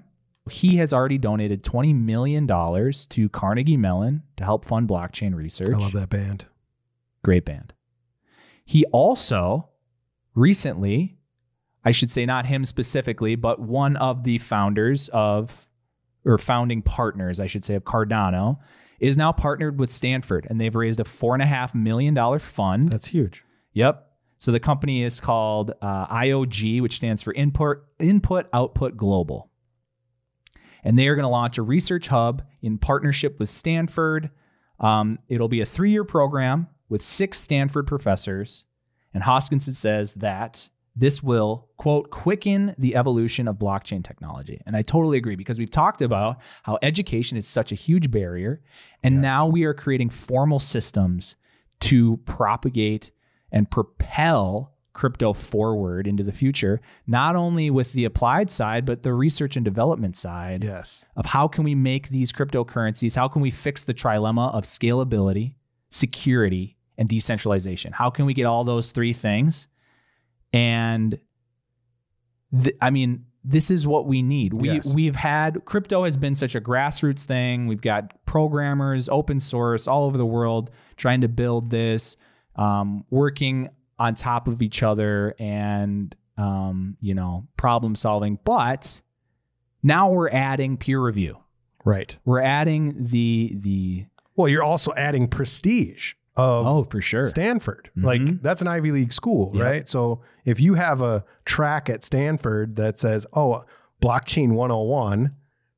He 0.50 0.78
has 0.78 0.94
already 0.94 1.18
donated 1.18 1.64
$20 1.64 1.94
million 1.94 2.48
to 2.48 3.30
Carnegie 3.30 3.78
Mellon 3.78 4.24
to 4.38 4.44
help 4.46 4.64
fund 4.64 4.88
blockchain 4.88 5.36
research. 5.36 5.74
I 5.74 5.78
love 5.78 5.92
that 5.94 6.10
band. 6.10 6.46
Great 7.24 7.44
band. 7.44 7.74
He 8.64 8.86
also 8.94 9.70
recently, 10.36 11.18
I 11.84 11.92
should 11.92 12.12
say 12.12 12.26
not 12.26 12.46
him 12.46 12.64
specifically, 12.64 13.36
but 13.36 13.60
one 13.60 13.98
of 13.98 14.24
the 14.24 14.38
founders 14.38 15.10
of, 15.10 15.68
or 16.24 16.38
founding 16.38 16.82
partners, 16.82 17.40
I 17.42 17.48
should 17.48 17.66
say, 17.66 17.76
of 17.76 17.84
Cardano, 17.84 18.60
is 19.00 19.18
now 19.18 19.32
partnered 19.34 19.80
with 19.80 19.92
Stanford 19.92 20.48
and 20.50 20.62
they've 20.62 20.74
raised 20.74 21.00
a 21.00 21.04
$4.5 21.04 21.76
million 21.76 22.40
fund. 22.40 22.90
That's 22.90 23.08
huge. 23.08 23.44
Yep. 23.74 24.07
So 24.40 24.52
the 24.52 24.60
company 24.60 25.04
is 25.04 25.20
called 25.20 25.72
uh, 25.82 26.08
IOG, 26.08 26.82
which 26.82 26.96
stands 26.96 27.22
for 27.22 27.34
Input 27.34 27.84
Input 28.00 28.48
Output 28.54 28.96
Global. 28.98 29.50
And 30.84 30.98
they 30.98 31.08
are 31.08 31.16
going 31.16 31.24
to 31.24 31.30
launch 31.30 31.58
a 31.58 31.64
research 31.64 32.08
hub 32.08 32.44
in 32.62 32.78
partnership 32.78 33.40
with 33.40 33.50
Stanford. 33.50 34.30
Um, 34.80 35.20
it'll 35.28 35.48
be 35.48 35.62
a 35.62 35.66
three 35.66 35.92
year 35.92 36.04
program 36.04 36.68
with 36.88 37.02
six 37.02 37.40
Stanford 37.40 37.88
professors. 37.88 38.64
And 39.14 39.24
Hoskinson 39.24 39.74
says 39.74 40.14
that 40.16 40.70
this 40.96 41.22
will, 41.22 41.70
quote, 41.78 42.10
quicken 42.10 42.74
the 42.78 42.96
evolution 42.96 43.48
of 43.48 43.58
blockchain 43.58 44.04
technology. 44.04 44.62
And 44.66 44.76
I 44.76 44.82
totally 44.82 45.18
agree 45.18 45.36
because 45.36 45.60
we've 45.60 45.70
talked 45.72 46.02
about 46.02 46.38
how 46.64 46.78
education 46.82 47.38
is 47.38 47.48
such 47.48 47.72
a 47.72 47.76
huge 47.76 48.10
barrier. 48.10 48.62
And 49.04 49.16
Yes. 49.16 49.22
now 49.22 49.48
we 49.48 49.64
are 49.64 49.74
creating 49.74 50.10
formal 50.10 50.60
systems 50.60 51.36
to 51.82 52.18
propagate 52.26 53.12
and 53.52 53.70
propel 53.70 54.74
crypto 54.94 55.32
forward 55.32 56.08
into 56.08 56.24
the 56.24 56.32
future, 56.32 56.82
not 57.06 57.36
only 57.36 57.70
with 57.70 57.94
the 57.94 58.04
applied 58.04 58.50
side, 58.50 58.84
but 58.86 59.04
the 59.04 59.14
research 59.14 59.56
and 59.56 59.64
development 59.64 60.18
side 60.18 60.64
Yes. 60.64 61.08
of 61.16 61.28
how 61.28 61.48
can 61.48 61.64
we 61.64 61.76
make 61.76 62.10
these 62.10 62.32
cryptocurrencies, 62.34 63.16
how 63.16 63.28
can 63.28 63.42
we 63.44 63.52
fix 63.52 63.84
the 63.84 63.94
trilemma 63.94 64.52
of 64.56 64.64
scalability, 64.64 65.54
security, 65.90 66.78
and 66.98 67.08
decentralization? 67.08 67.94
How 67.94 68.10
can 68.10 68.26
we 68.26 68.34
get 68.34 68.46
all 68.46 68.64
those 68.64 68.92
three 68.92 69.14
things? 69.14 69.68
And 70.52 71.20
th- 72.64 72.76
I 72.82 72.90
mean, 72.90 73.26
this 73.44 73.70
is 73.72 73.86
what 73.88 74.08
we 74.08 74.22
need. 74.22 74.54
We 74.54 74.72
Yes. 74.72 74.94
we've 74.94 75.16
had 75.16 75.64
crypto 75.66 76.04
has 76.06 76.18
been 76.18 76.36
such 76.36 76.56
a 76.56 76.60
grassroots 76.62 77.24
thing. 77.24 77.68
We've 77.68 77.82
got 77.82 78.14
programmers, 78.26 79.08
open 79.10 79.40
source 79.40 79.88
all 79.88 80.04
over 80.06 80.18
the 80.18 80.26
world 80.26 80.70
trying 80.98 81.22
to 81.22 81.28
build 81.30 81.70
this, 81.70 82.18
um, 82.58 83.06
working 83.10 83.70
on 84.00 84.16
top 84.16 84.48
of 84.48 84.62
each 84.62 84.84
other, 84.84 85.34
and 85.40 86.16
um, 86.38 86.96
you 87.02 87.16
know, 87.16 87.48
problem 87.58 87.96
solving. 87.96 88.38
But 88.44 89.02
now 89.84 90.10
we're 90.12 90.30
adding 90.30 90.78
peer 90.78 91.02
review. 91.02 91.38
Right. 91.86 92.18
We're 92.26 92.42
adding 92.42 92.96
the 93.06 93.56
the 93.60 94.06
Well, 94.36 94.48
you're 94.50 94.64
also 94.64 94.94
adding 94.96 95.28
prestige 95.28 96.14
of 96.36 96.68
oh 96.68 96.84
for 96.84 97.02
sure 97.02 97.28
Stanford. 97.28 97.90
Mhm. 97.98 98.04
Like 98.04 98.42
that's 98.42 98.62
an 98.62 98.68
Ivy 98.68 98.92
League 98.92 99.14
school, 99.14 99.52
Yep. 99.56 99.64
right? 99.64 99.88
So 99.88 100.22
if 100.46 100.60
you 100.60 100.76
have 100.76 101.02
a 101.02 101.24
track 101.46 101.90
at 101.90 102.04
Stanford 102.04 102.76
that 102.76 103.00
says, 103.00 103.26
"Oh, 103.34 103.64
blockchain 104.02 104.52
101," 104.52 105.34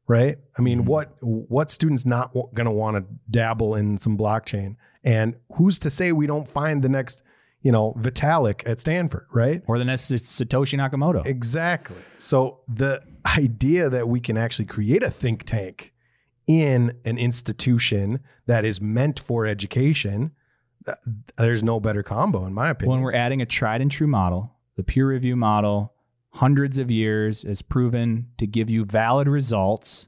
right? 0.09 0.37
I 0.57 0.61
mean, 0.61 0.81
Mhm. 0.81 0.85
what 0.85 1.15
what 1.21 1.71
students 1.71 2.05
not 2.05 2.33
going 2.33 2.65
to 2.65 2.71
want 2.71 2.97
to 2.97 3.05
dabble 3.29 3.75
in 3.75 3.97
some 3.97 4.17
blockchain? 4.17 4.75
And 5.05 5.35
who's 5.53 5.79
to 5.79 5.89
say 5.89 6.11
we 6.11 6.27
don't 6.27 6.47
find 6.47 6.81
the 6.83 6.89
next, 6.89 7.21
you 7.61 7.71
know, 7.71 7.93
Vitalik 7.97 8.63
at 8.67 8.79
Stanford, 8.81 9.27
right? 9.33 9.63
or 9.67 9.77
the 9.79 9.85
next 9.85 10.11
Satoshi 10.11 10.77
Nakamoto. 10.77 11.25
Exactly. 11.25 11.95
So 12.17 12.59
the 12.67 13.01
idea 13.37 13.89
that 13.89 14.09
we 14.09 14.19
can 14.19 14.35
actually 14.35 14.65
create 14.65 15.03
a 15.03 15.09
think 15.11 15.43
tank 15.43 15.93
in 16.47 16.97
an 17.05 17.17
institution 17.17 18.19
that 18.47 18.65
is 18.65 18.81
meant 18.81 19.19
for 19.19 19.45
education, 19.45 20.31
th- 20.85 20.97
there's 21.37 21.61
no 21.63 21.79
better 21.79 22.01
combo 22.01 22.45
in 22.45 22.53
my 22.53 22.69
opinion. 22.69 22.91
when 22.97 23.01
we're 23.03 23.13
adding 23.13 23.41
a 23.41 23.45
tried 23.45 23.81
and 23.81 23.91
true 23.91 24.07
model, 24.07 24.55
the 24.75 24.83
peer 24.83 25.07
review 25.07 25.35
model, 25.35 25.93
hundreds 26.31 26.77
of 26.77 26.91
years 26.91 27.43
has 27.43 27.61
proven 27.61 28.27
to 28.37 28.45
give 28.47 28.69
you 28.69 28.85
valid 28.85 29.27
results. 29.27 30.07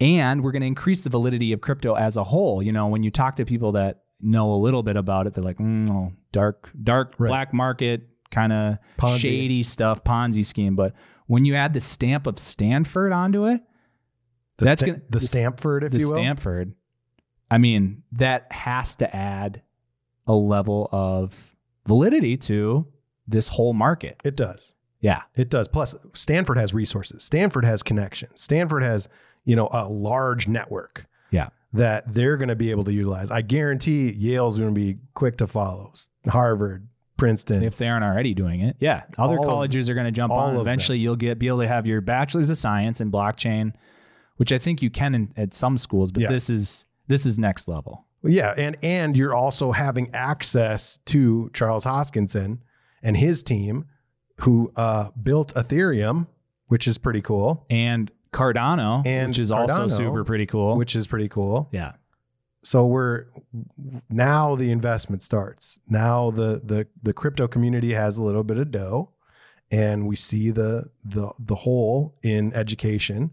And 0.00 0.44
we're 0.44 0.52
going 0.52 0.60
to 0.62 0.66
increase 0.68 1.02
the 1.02 1.10
validity 1.10 1.52
of 1.52 1.60
crypto 1.60 1.94
as 1.94 2.16
a 2.16 2.24
whole. 2.24 2.62
You 2.62 2.72
know, 2.72 2.86
when 2.86 3.02
you 3.02 3.10
talk 3.10 3.36
to 3.36 3.44
people 3.44 3.72
that 3.72 4.02
know 4.20 4.52
a 4.52 4.56
little 4.56 4.82
bit 4.82 4.96
about 4.96 5.26
it, 5.26 5.34
they're 5.34 5.42
like, 5.44 5.58
mm, 5.58 5.88
no, 5.88 6.12
dark, 6.32 6.70
dark 6.80 7.14
Right. 7.18 7.28
black 7.28 7.52
market, 7.52 8.08
kind 8.30 8.52
of 8.52 8.78
shady 9.18 9.62
stuff, 9.64 10.04
Ponzi 10.04 10.46
scheme. 10.46 10.76
But 10.76 10.94
when 11.26 11.44
you 11.44 11.54
add 11.56 11.72
the 11.72 11.80
stamp 11.80 12.26
of 12.28 12.38
Stanford 12.38 13.12
onto 13.12 13.46
it, 13.46 13.60
the 14.58 14.64
that's 14.66 14.82
sta- 14.82 14.92
gonna- 14.92 15.02
the 15.10 15.18
the- 15.18 15.20
Stanford, 15.20 15.84
if 15.84 15.92
the 15.92 15.98
you 15.98 16.06
will. 16.08 16.14
Stanford, 16.14 16.74
I 17.50 17.58
mean, 17.58 18.02
that 18.12 18.46
has 18.52 18.94
to 18.96 19.16
add 19.16 19.62
a 20.26 20.34
level 20.34 20.88
of 20.92 21.56
validity 21.86 22.36
to 22.36 22.86
this 23.26 23.48
whole 23.48 23.72
market. 23.72 24.20
It 24.24 24.36
does. 24.36 24.74
Yeah. 25.00 25.22
It 25.36 25.48
does. 25.50 25.68
Plus, 25.68 25.94
Stanford 26.14 26.56
has 26.58 26.74
resources. 26.74 27.22
Stanford 27.24 27.64
has 27.64 27.82
connections. 27.82 28.40
Stanford 28.40 28.82
has, 28.82 29.08
you 29.44 29.54
know, 29.56 29.68
a 29.72 29.88
large 29.88 30.48
network. 30.48 31.06
Yeah. 31.30 31.48
That 31.72 32.12
they're 32.12 32.36
going 32.36 32.48
to 32.48 32.56
be 32.56 32.70
able 32.70 32.84
to 32.84 32.92
utilize. 32.92 33.30
I 33.30 33.42
guarantee 33.42 34.10
Yale's 34.12 34.56
going 34.56 34.74
to 34.74 34.80
be 34.80 34.98
quick 35.14 35.36
to 35.38 35.46
follow. 35.46 35.92
Harvard, 36.26 36.88
Princeton. 37.16 37.62
If 37.62 37.76
they 37.76 37.86
aren't 37.88 38.04
already 38.04 38.32
doing 38.34 38.60
it. 38.60 38.76
Yeah. 38.80 39.02
Other 39.18 39.36
All 39.38 39.44
of- 39.44 39.48
colleges 39.48 39.88
are 39.90 39.94
going 39.94 40.06
to 40.06 40.10
jump 40.12 40.32
on. 40.32 40.54
of 40.54 40.60
Eventually, 40.60 40.98
you'll 40.98 41.16
get 41.16 41.38
be 41.38 41.48
able 41.48 41.60
to 41.60 41.68
have 41.68 41.86
your 41.86 42.00
bachelor's 42.00 42.48
of 42.50 42.56
science 42.58 43.00
in 43.00 43.10
blockchain, 43.12 43.74
which 44.36 44.50
I 44.52 44.58
think 44.58 44.80
you 44.82 44.88
can 44.90 45.14
in, 45.14 45.32
at 45.36 45.52
some 45.52 45.76
schools, 45.78 46.10
but 46.10 46.22
Yeah. 46.22 46.28
this 46.30 46.48
is 46.50 46.84
this 47.06 47.24
is 47.26 47.38
next 47.38 47.68
level. 47.68 48.04
Yeah, 48.24 48.52
and 48.56 48.76
and 48.82 49.16
you're 49.16 49.34
also 49.34 49.70
having 49.72 50.10
access 50.14 50.98
to 51.06 51.50
Charles 51.52 51.84
Hoskinson 51.84 52.58
and 53.02 53.16
his 53.16 53.42
team, 53.42 53.84
who 54.40 54.72
uh, 54.76 55.10
built 55.22 55.54
Ethereum, 55.54 56.26
which 56.66 56.86
is 56.88 56.98
pretty 56.98 57.22
cool. 57.22 57.66
And 57.70 58.10
Cardano, 58.32 59.04
And 59.06 59.28
which 59.28 59.38
is 59.38 59.50
also 59.50 59.88
super 59.88 60.24
pretty 60.24 60.46
cool. 60.46 60.76
Which 60.76 60.94
is 60.96 61.06
pretty 61.06 61.28
cool. 61.28 61.68
yeah. 61.72 61.92
So 62.64 62.84
we're 62.86 63.26
now 64.10 64.56
the 64.56 64.70
investment 64.70 65.22
starts. 65.22 65.78
Now 65.88 66.30
the 66.32 66.60
the 66.62 66.86
the 67.02 67.12
crypto 67.12 67.46
community 67.48 67.94
has 67.94 68.18
a 68.18 68.22
little 68.22 68.42
bit 68.44 68.58
of 68.58 68.70
dough, 68.72 69.10
and 69.70 70.06
we 70.08 70.16
see 70.16 70.50
the 70.50 70.90
the 71.04 71.30
the 71.38 71.54
hole 71.54 72.16
in 72.22 72.52
education. 72.54 73.30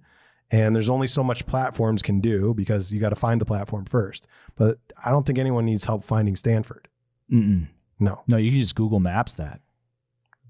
And 0.51 0.75
there's 0.75 0.91
only 0.91 1.07
so 1.07 1.23
much 1.23 1.45
platforms 1.47 2.03
can 2.03 2.21
do 2.21 2.53
because 2.53 2.91
you 2.93 2.99
got 2.99 3.09
to 3.09 3.15
find 3.15 3.41
the 3.41 3.45
platform 3.45 3.85
first. 3.85 4.27
But 4.55 4.77
I 5.03 5.09
don't 5.09 5.25
think 5.25 5.39
anyone 5.39 5.65
needs 5.65 5.85
help 5.85 6.03
finding 6.03 6.35
Stanford. 6.35 6.87
Mm-mm. 7.31 7.67
No, 7.99 8.21
No, 8.27 8.37
you 8.37 8.51
can 8.51 8.59
just 8.59 8.75
Google 8.75 8.99
Maps 8.99 9.33
that. 9.35 9.59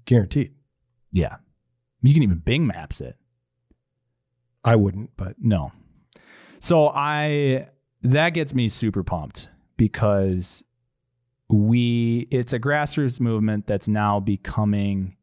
Guaranteed. 0.06 0.54
Yeah. 1.12 1.36
You 2.02 2.14
can 2.14 2.22
even 2.22 2.38
Bing 2.38 2.66
Maps 2.66 3.00
it. 3.00 3.16
I 4.64 4.76
wouldn't, 4.76 5.10
but 5.16 5.36
No. 5.38 5.72
So 6.58 6.88
I 6.88 7.68
that 8.02 8.30
gets 8.30 8.54
me 8.54 8.68
super 8.68 9.02
pumped 9.02 9.48
because 9.76 10.64
we 11.48 12.26
it's 12.30 12.52
a 12.52 12.58
grassroots 12.58 13.20
movement 13.20 13.66
that's 13.66 13.88
now 13.88 14.18
becoming 14.20 15.16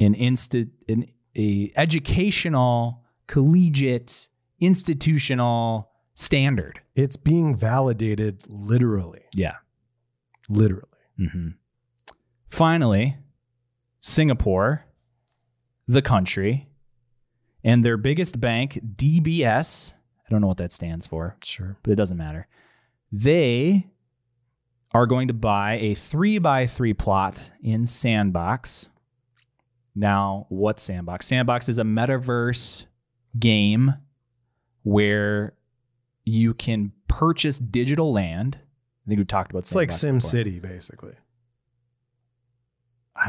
an 0.00 0.14
instant 0.14 0.70
an 0.88 1.06
a 1.36 1.72
educational 1.76 3.04
collegiate 3.26 4.28
institutional 4.60 5.90
standard. 6.14 6.80
It's 6.94 7.16
being 7.16 7.54
validated 7.56 8.44
literally. 8.48 9.22
Yeah. 9.32 9.56
Literally. 10.48 10.84
hmm 11.16 11.48
Finally, 12.50 13.16
Singapore, 14.00 14.84
the 15.86 16.02
country, 16.02 16.68
and 17.64 17.84
their 17.84 17.96
biggest 17.96 18.40
bank, 18.40 18.80
DBS. 18.96 19.92
I 20.26 20.30
don't 20.30 20.40
know 20.40 20.46
what 20.46 20.56
that 20.58 20.72
stands 20.72 21.06
for, 21.06 21.36
Sure. 21.42 21.76
but 21.82 21.92
it 21.92 21.96
doesn't 21.96 22.16
matter. 22.16 22.46
They 23.12 23.86
are 24.92 25.06
going 25.06 25.28
to 25.28 25.34
buy 25.34 25.74
a 25.78 25.94
three 25.94 26.38
by 26.38 26.66
three 26.66 26.94
plot 26.94 27.50
in 27.62 27.86
Sandbox. 27.86 28.90
Now, 29.94 30.46
what 30.48 30.78
Sandbox? 30.80 31.26
Sandbox 31.26 31.68
is 31.68 31.78
a 31.78 31.82
metaverse 31.82 32.86
game 33.38 33.94
where 34.82 35.54
you 36.24 36.54
can 36.54 36.92
purchase 37.08 37.58
digital 37.58 38.12
land. 38.12 38.58
I 39.06 39.08
think 39.10 39.18
we 39.18 39.24
talked 39.24 39.50
about 39.50 39.60
It's 39.60 39.74
like 39.74 39.90
Sandbox 39.92 40.00
Sim 40.00 40.16
before. 40.18 40.30
City, 40.30 40.60
basically. 40.60 41.14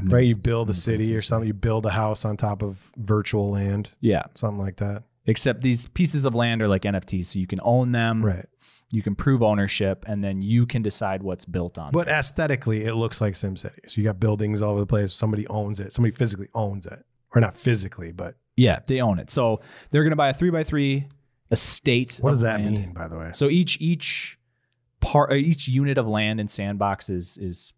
Never- 0.02 0.16
Right? 0.16 0.28
You 0.28 0.36
build 0.36 0.70
a 0.70 0.74
city 0.74 1.16
or 1.16 1.22
something. 1.22 1.48
You 1.48 1.54
build 1.54 1.86
a 1.86 1.90
house 1.90 2.24
on 2.26 2.38
top 2.38 2.62
of 2.62 2.92
virtual 2.98 3.50
land, 3.52 3.90
Yeah. 4.00 4.24
something 4.36 4.60
like 4.60 4.78
that. 4.78 5.04
Except 5.26 5.62
these 5.62 5.88
pieces 5.88 6.26
of 6.26 6.34
land 6.34 6.62
are 6.62 6.68
like 6.68 6.84
NFTs, 6.86 7.28
so 7.28 7.40
you 7.40 7.46
can 7.48 7.60
own 7.64 7.92
them, 7.92 8.26
Right. 8.26 8.46
you 8.92 9.04
can 9.04 9.16
prove 9.16 9.44
ownership, 9.44 10.04
and 10.08 10.24
then 10.24 10.42
you 10.42 10.66
can 10.66 10.82
decide 10.82 11.22
what's 11.24 11.46
built 11.46 11.78
on. 11.78 11.92
But 11.92 12.08
them. 12.08 12.16
aesthetically, 12.18 12.86
it 12.86 12.96
looks 12.96 13.22
like 13.22 13.36
Sim 13.36 13.56
City. 13.56 13.82
So 13.88 14.02
you 14.02 14.04
got 14.06 14.20
buildings 14.20 14.62
all 14.62 14.72
over 14.72 14.80
the 14.80 14.86
place. 14.88 15.14
Somebody 15.14 15.46
owns 15.48 15.80
it. 15.80 15.94
Somebody 15.94 16.16
physically 16.16 16.48
owns 16.56 16.86
it. 16.86 17.06
Or 17.36 17.40
not 17.42 17.56
physically, 17.56 18.12
but 18.12 18.36
yeah, 18.58 18.80
they 18.88 19.00
own 19.00 19.20
it. 19.20 19.30
So 19.30 19.62
they're 19.92 20.04
going 20.04 20.12
to 20.12 20.16
buy 20.18 20.30
a 20.30 20.34
three 20.34 20.50
by 20.50 20.64
three 20.64 21.08
estate. 21.50 22.18
what 22.22 22.32
does 22.32 22.42
that 22.42 22.60
land. 22.60 22.76
mean, 22.76 22.94
by 22.94 23.08
the 23.08 23.18
way? 23.18 23.32
So 23.34 23.48
each 23.50 23.80
each 23.80 24.38
part, 25.00 25.32
each 25.34 25.68
unit 25.68 25.98
of 25.98 26.08
land 26.08 26.40
in 26.40 26.48
Sandbox 26.48 27.10
is 27.10 27.38
is 27.38 27.74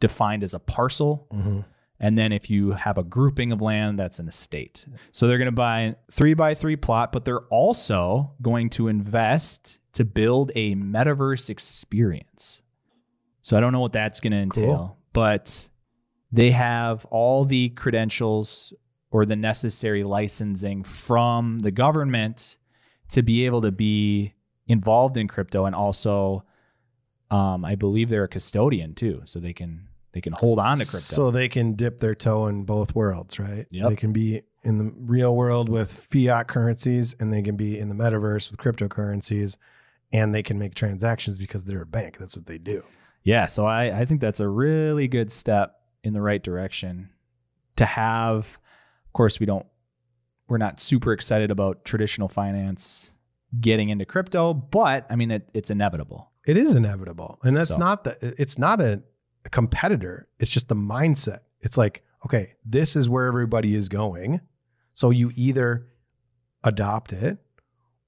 defined 0.00 0.42
as 0.44 0.54
a 0.54 0.58
parcel. 0.58 1.26
Mhm. 1.32 1.64
And 2.00 2.16
then 2.16 2.30
if 2.32 2.48
you 2.48 2.72
have 2.72 2.96
a 2.96 3.02
grouping 3.02 3.50
of 3.50 3.60
land, 3.60 3.98
that's 3.98 4.20
an 4.20 4.28
estate. 4.28 4.86
So 5.10 5.26
they're 5.26 5.38
going 5.38 5.46
to 5.46 5.52
buy 5.52 5.80
a 5.80 5.94
three 6.12 6.34
by 6.34 6.54
three 6.54 6.76
plot, 6.76 7.10
but 7.10 7.24
they're 7.24 7.46
also 7.48 8.32
going 8.40 8.70
to 8.70 8.86
invest 8.88 9.80
to 9.94 10.04
build 10.04 10.52
a 10.54 10.76
metaverse 10.76 11.50
experience. 11.50 12.62
So 13.42 13.56
I 13.56 13.60
don't 13.60 13.72
know 13.72 13.80
what 13.80 13.92
that's 13.92 14.20
going 14.20 14.30
to 14.32 14.38
entail, 14.38 14.76
Cool. 14.76 14.98
but 15.12 15.68
they 16.30 16.50
have 16.52 17.04
all 17.06 17.44
the 17.44 17.70
credentials 17.70 18.72
or 19.10 19.24
the 19.24 19.34
necessary 19.36 20.04
licensing 20.04 20.84
from 20.84 21.60
the 21.60 21.70
government 21.72 22.58
to 23.08 23.22
be 23.22 23.46
able 23.46 23.62
to 23.62 23.72
be 23.72 24.34
involved 24.66 25.16
in 25.16 25.26
crypto 25.26 25.64
and 25.64 25.74
also 25.74 26.44
um, 27.30 27.64
I 27.64 27.74
believe 27.74 28.08
they're 28.08 28.24
a 28.24 28.28
custodian 28.28 28.94
too, 28.94 29.22
so 29.24 29.40
they 29.40 29.52
can 29.52 29.88
they 30.12 30.20
can 30.20 30.32
hold 30.32 30.58
on 30.58 30.78
to 30.78 30.84
crypto. 30.84 30.98
So 30.98 31.30
they 31.30 31.48
can 31.48 31.74
dip 31.74 32.00
their 32.00 32.14
toe 32.14 32.46
in 32.46 32.64
both 32.64 32.94
worlds, 32.94 33.38
right? 33.38 33.66
Yep. 33.70 33.88
They 33.90 33.96
can 33.96 34.12
be 34.12 34.42
in 34.64 34.78
the 34.78 34.92
real 34.96 35.36
world 35.36 35.68
with 35.68 36.06
fiat 36.10 36.48
currencies 36.48 37.14
and 37.20 37.32
they 37.32 37.42
can 37.42 37.56
be 37.56 37.78
in 37.78 37.88
the 37.88 37.94
metaverse 37.94 38.50
with 38.50 38.58
cryptocurrencies 38.58 39.56
and 40.12 40.34
they 40.34 40.42
can 40.42 40.58
make 40.58 40.74
transactions 40.74 41.38
because 41.38 41.64
they're 41.64 41.82
a 41.82 41.86
bank. 41.86 42.18
That's 42.18 42.34
what 42.34 42.46
they 42.46 42.58
do. 42.58 42.82
Yeah, 43.22 43.46
so 43.46 43.66
I, 43.66 44.00
I 44.00 44.04
think 44.06 44.20
that's 44.20 44.40
a 44.40 44.48
really 44.48 45.06
good 45.08 45.30
step 45.30 45.80
in 46.02 46.14
the 46.14 46.22
right 46.22 46.42
direction 46.42 47.10
to 47.76 47.84
have. 47.84 48.58
Of 49.06 49.12
course, 49.12 49.38
we 49.38 49.46
don't, 49.46 49.66
we're 50.48 50.58
not 50.58 50.80
super 50.80 51.12
excited 51.12 51.50
about 51.50 51.84
traditional 51.84 52.28
finance 52.28 53.12
getting 53.60 53.90
into 53.90 54.06
crypto, 54.06 54.54
but 54.54 55.06
I 55.10 55.16
mean, 55.16 55.30
it, 55.30 55.48
it's 55.52 55.70
inevitable. 55.70 56.30
It 56.48 56.56
is 56.56 56.74
inevitable. 56.74 57.38
And 57.44 57.56
that's 57.56 57.74
So- 57.74 57.78
not 57.78 58.04
the 58.04 58.34
it's 58.38 58.58
not 58.58 58.80
a, 58.80 59.02
a 59.44 59.48
competitor. 59.50 60.28
It's 60.40 60.50
just 60.50 60.68
the 60.68 60.74
mindset. 60.74 61.40
It's 61.60 61.76
like, 61.76 62.02
okay, 62.24 62.54
this 62.64 62.96
is 62.96 63.08
where 63.08 63.26
everybody 63.26 63.74
is 63.74 63.88
going. 63.88 64.40
So 64.94 65.10
you 65.10 65.30
either 65.34 65.86
adopt 66.64 67.12
it 67.12 67.38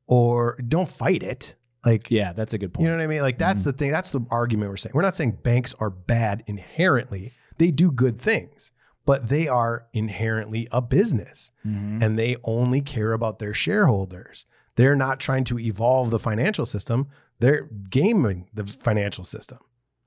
or 0.06 0.56
don't 0.66 0.88
fight 0.88 1.22
it. 1.22 1.54
Like 1.84 2.10
Yeah, 2.10 2.32
that's 2.32 2.52
a 2.52 2.58
good 2.58 2.72
point. 2.74 2.84
You 2.84 2.90
know 2.90 2.96
what 2.98 3.04
I 3.04 3.06
mean? 3.06 3.22
Like 3.22 3.38
that's 3.38 3.62
the 3.62 3.72
thing. 3.72 3.90
That's 3.90 4.12
the 4.12 4.20
argument 4.30 4.70
we're 4.70 4.76
saying. 4.76 4.92
We're 4.94 5.02
not 5.02 5.16
saying 5.16 5.38
banks 5.42 5.74
are 5.78 5.90
bad 5.90 6.42
inherently. 6.46 7.32
They 7.58 7.70
do 7.70 7.90
good 7.90 8.18
things, 8.20 8.72
but 9.06 9.28
they 9.28 9.48
are 9.48 9.86
inherently 9.92 10.66
a 10.72 10.82
business 10.82 11.52
Mhm. 11.66 12.02
and 12.02 12.18
they 12.18 12.36
only 12.44 12.80
care 12.80 13.12
about 13.12 13.38
their 13.38 13.54
shareholders. 13.54 14.46
They're 14.76 14.96
not 14.96 15.20
trying 15.20 15.44
to 15.44 15.58
evolve 15.58 16.10
the 16.10 16.18
financial 16.18 16.66
system. 16.66 17.08
They're 17.40 17.68
gaming 17.88 18.48
the 18.54 18.66
financial 18.66 19.24
system. 19.24 19.58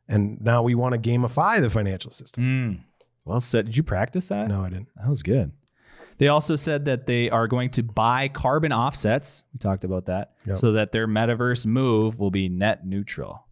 And 0.08 0.40
now 0.42 0.64
we 0.64 0.76
want 0.76 0.94
to 0.94 1.00
gamify 1.10 1.60
the 1.62 1.70
financial 1.70 2.12
system. 2.12 2.44
Mm. 2.44 2.80
Well 3.26 3.40
said. 3.40 3.66
Did 3.66 3.78
you 3.78 3.84
practice 3.84 4.28
that? 4.28 4.48
No, 4.48 4.62
I 4.62 4.70
didn't. 4.70 4.90
That 4.98 5.10
was 5.10 5.24
good. 5.24 5.52
They 6.18 6.28
also 6.28 6.56
said 6.56 6.86
that 6.86 7.08
they 7.08 7.30
are 7.30 7.48
going 7.48 7.72
to 7.72 7.84
buy 7.84 8.28
carbon 8.28 8.72
offsets. 8.72 9.44
We 9.54 9.60
talked 9.60 9.84
about 9.84 10.06
that. 10.06 10.34
Yep. 10.46 10.60
So 10.60 10.74
that 10.74 10.92
their 10.92 11.08
metaverse 11.08 11.66
move 11.66 12.20
will 12.20 12.32
be 12.32 12.50
net 12.50 12.86
neutral. 12.86 13.48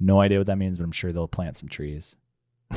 No 0.00 0.20
idea 0.20 0.38
what 0.38 0.48
that 0.48 0.56
means, 0.58 0.78
but 0.78 0.84
I'm 0.84 0.92
sure 0.92 1.12
they'll 1.12 1.28
plant 1.28 1.56
some 1.56 1.68
trees. 1.68 2.16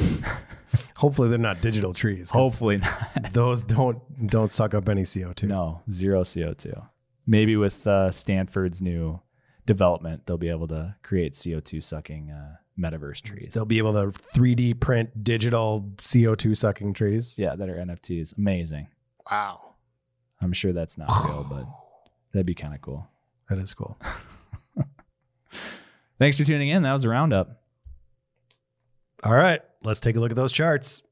Hopefully 0.98 1.30
they're 1.30 1.38
not 1.38 1.62
digital 1.62 1.94
trees. 1.94 2.30
Hopefully 2.30 2.78
not. 2.78 3.34
Those 3.34 3.64
don't 3.64 4.28
don't 4.28 4.52
suck 4.52 4.74
up 4.74 4.88
any 4.88 5.04
CO2. 5.04 5.44
No, 5.44 5.82
zero 5.92 6.22
CO2. 6.22 6.88
Maybe 7.26 7.56
with 7.56 7.88
uh, 7.88 8.12
Stanford's 8.12 8.82
new 8.82 9.20
development, 9.70 10.26
they'll 10.26 10.38
be 10.38 10.50
able 10.50 10.68
to 10.68 10.96
create 11.04 11.34
CO2 11.34 11.84
sucking 11.84 12.32
uh, 12.32 12.56
metaverse 12.78 13.22
trees. 13.22 13.52
They'll 13.54 13.66
be 13.66 13.78
able 13.78 13.94
to 13.94 14.08
3D 14.08 14.80
print 14.80 15.24
digital 15.24 15.92
CO2 15.98 16.58
sucking 16.58 16.96
trees. 16.96 17.36
Yeah, 17.38 17.56
that 17.56 17.70
are 17.70 17.76
NFTs. 17.76 18.36
Amazing. 18.36 18.88
Wow. 19.30 19.76
I'm 20.42 20.54
sure 20.54 20.74
that's 20.74 20.98
not 20.98 21.10
real, 21.24 21.46
but 21.48 21.66
that'd 22.34 22.48
be 22.48 22.56
kind 22.56 22.74
of 22.74 22.82
cool. 22.82 23.08
That 23.48 23.60
is 23.60 23.76
cool. 23.76 24.00
Thanks 26.20 26.38
for 26.38 26.46
tuning 26.46 26.70
in. 26.70 26.82
That 26.82 26.94
was 26.94 27.04
a 27.04 27.10
roundup. 27.10 27.62
All 29.24 29.36
right, 29.36 29.62
let's 29.84 30.00
take 30.00 30.16
a 30.16 30.20
look 30.20 30.32
at 30.32 30.36
those 30.36 30.52
charts. 30.52 31.04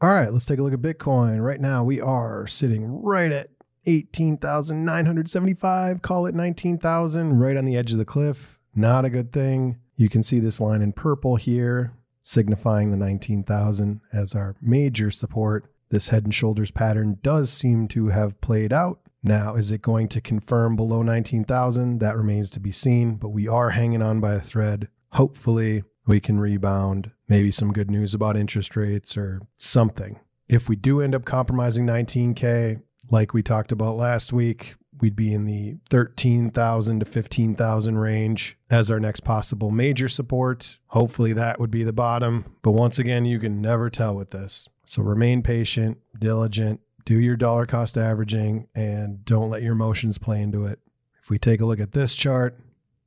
All 0.00 0.08
right, 0.08 0.32
let's 0.32 0.46
take 0.46 0.58
a 0.58 0.62
look 0.62 0.72
at 0.72 0.80
Bitcoin. 0.80 1.44
Right 1.44 1.60
now, 1.60 1.84
we 1.84 2.00
are 2.00 2.46
sitting 2.46 3.02
right 3.02 3.30
at 3.30 3.51
18,975, 3.86 6.02
call 6.02 6.26
it 6.26 6.34
19,000, 6.34 7.38
right 7.38 7.56
on 7.56 7.64
the 7.64 7.76
edge 7.76 7.92
of 7.92 7.98
the 7.98 8.04
cliff. 8.04 8.58
Not 8.74 9.04
a 9.04 9.10
good 9.10 9.32
thing. 9.32 9.78
You 9.96 10.08
can 10.08 10.22
see 10.22 10.38
this 10.38 10.60
line 10.60 10.82
in 10.82 10.92
purple 10.92 11.36
here, 11.36 11.92
signifying 12.22 12.90
the 12.90 12.96
19,000 12.96 14.00
as 14.12 14.34
our 14.34 14.56
major 14.60 15.10
support. 15.10 15.66
This 15.90 16.08
head 16.08 16.24
and 16.24 16.34
shoulders 16.34 16.70
pattern 16.70 17.18
does 17.22 17.52
seem 17.52 17.88
to 17.88 18.08
have 18.08 18.40
played 18.40 18.72
out. 18.72 19.00
Now, 19.22 19.54
is 19.54 19.70
it 19.70 19.82
going 19.82 20.08
to 20.08 20.20
confirm 20.20 20.74
below 20.74 21.02
19,000? 21.02 21.98
That 21.98 22.16
remains 22.16 22.50
to 22.50 22.60
be 22.60 22.72
seen, 22.72 23.16
but 23.16 23.28
we 23.28 23.46
are 23.46 23.70
hanging 23.70 24.02
on 24.02 24.20
by 24.20 24.34
a 24.34 24.40
thread. 24.40 24.88
Hopefully, 25.10 25.84
we 26.06 26.18
can 26.18 26.40
rebound. 26.40 27.10
Maybe 27.28 27.50
some 27.50 27.72
good 27.72 27.90
news 27.90 28.14
about 28.14 28.36
interest 28.36 28.74
rates 28.74 29.16
or 29.16 29.42
something. 29.56 30.18
If 30.48 30.68
we 30.68 30.76
do 30.76 31.00
end 31.00 31.14
up 31.14 31.24
compromising 31.24 31.86
19K, 31.86 32.82
like 33.10 33.34
we 33.34 33.42
talked 33.42 33.72
about 33.72 33.96
last 33.96 34.32
week, 34.32 34.74
we'd 35.00 35.16
be 35.16 35.34
in 35.34 35.44
the 35.44 35.76
13,000 35.90 37.00
to 37.00 37.06
15,000 37.06 37.98
range 37.98 38.56
as 38.70 38.90
our 38.90 39.00
next 39.00 39.20
possible 39.20 39.70
major 39.70 40.08
support. 40.08 40.78
Hopefully, 40.88 41.32
that 41.32 41.58
would 41.58 41.70
be 41.70 41.82
the 41.82 41.92
bottom. 41.92 42.56
But 42.62 42.72
once 42.72 42.98
again, 42.98 43.24
you 43.24 43.38
can 43.38 43.60
never 43.60 43.90
tell 43.90 44.14
with 44.14 44.30
this. 44.30 44.68
So 44.84 45.02
remain 45.02 45.42
patient, 45.42 45.98
diligent, 46.18 46.80
do 47.04 47.18
your 47.18 47.36
dollar 47.36 47.66
cost 47.66 47.96
averaging, 47.96 48.68
and 48.74 49.24
don't 49.24 49.50
let 49.50 49.62
your 49.62 49.72
emotions 49.72 50.18
play 50.18 50.40
into 50.40 50.66
it. 50.66 50.78
If 51.20 51.30
we 51.30 51.38
take 51.38 51.60
a 51.60 51.66
look 51.66 51.80
at 51.80 51.92
this 51.92 52.14
chart, 52.14 52.58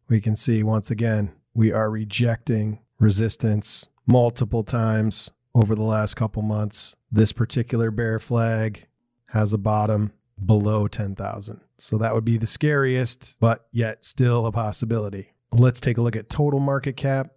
we 0.07 0.21
can 0.21 0.35
see 0.35 0.63
once 0.63 0.91
again, 0.91 1.33
we 1.53 1.71
are 1.71 1.89
rejecting 1.89 2.79
resistance 2.99 3.87
multiple 4.05 4.63
times 4.63 5.31
over 5.53 5.75
the 5.75 5.83
last 5.83 6.15
couple 6.15 6.41
months. 6.41 6.95
This 7.11 7.31
particular 7.31 7.91
bear 7.91 8.19
flag 8.19 8.87
has 9.35 9.51
a 9.51 9.57
bottom 9.57 10.13
below 10.43 10.87
10,000. 10.87 11.59
So 11.77 11.97
that 11.97 12.15
would 12.15 12.23
be 12.23 12.37
the 12.37 12.47
scariest, 12.47 13.35
but 13.41 13.67
yet 13.71 14.05
still 14.05 14.45
a 14.45 14.51
possibility. 14.51 15.33
Let's 15.51 15.81
take 15.81 15.97
a 15.97 16.01
look 16.01 16.15
at 16.15 16.29
total 16.29 16.61
market 16.61 16.95
cap. 16.95 17.31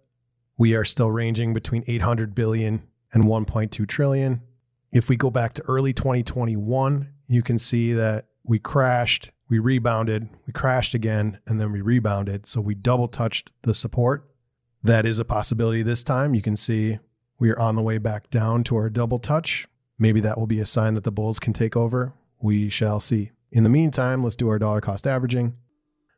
We 0.57 0.75
are 0.75 0.85
still 0.85 1.11
ranging 1.11 1.53
between 1.53 1.83
800 1.87 2.33
billion 2.33 2.87
and 3.11 3.25
1.2 3.25 3.85
trillion. 3.87 4.41
If 4.93 5.09
we 5.09 5.17
go 5.17 5.29
back 5.29 5.51
to 5.53 5.63
early 5.63 5.91
2021, 5.91 7.09
you 7.27 7.43
can 7.43 7.57
see 7.57 7.91
that 7.91 8.27
we 8.45 8.59
crashed. 8.59 9.31
we 9.49 9.59
rebounded, 9.59 10.29
we 10.45 10.53
crashed 10.53 10.93
again, 10.93 11.39
and 11.47 11.59
then 11.59 11.71
we 11.71 11.81
rebounded. 11.81 12.47
So 12.47 12.61
we 12.61 12.75
double 12.75 13.07
touched 13.07 13.51
the 13.63 13.73
support. 13.73 14.29
That 14.83 15.05
is 15.05 15.19
a 15.19 15.25
possibility 15.25 15.83
this 15.83 16.03
time. 16.03 16.33
You 16.33 16.41
can 16.41 16.55
see 16.55 16.99
we 17.39 17.49
are 17.49 17.59
on 17.59 17.75
the 17.75 17.81
way 17.81 17.97
back 17.97 18.29
down 18.29 18.63
to 18.65 18.77
our 18.77 18.89
double 18.89 19.19
touch. 19.19 19.67
Maybe 19.99 20.21
that 20.21 20.39
will 20.39 20.47
be 20.47 20.61
a 20.61 20.65
sign 20.65 20.93
that 20.95 21.03
the 21.03 21.11
bulls 21.11 21.39
can 21.39 21.53
take 21.53 21.75
over. 21.75 22.13
We 22.41 22.69
shall 22.69 22.99
see. 22.99 23.31
In 23.51 23.63
the 23.63 23.69
meantime, 23.69 24.23
let's 24.23 24.37
do 24.37 24.47
our 24.47 24.57
dollar 24.57 24.79
cost 24.79 25.05
averaging. 25.05 25.55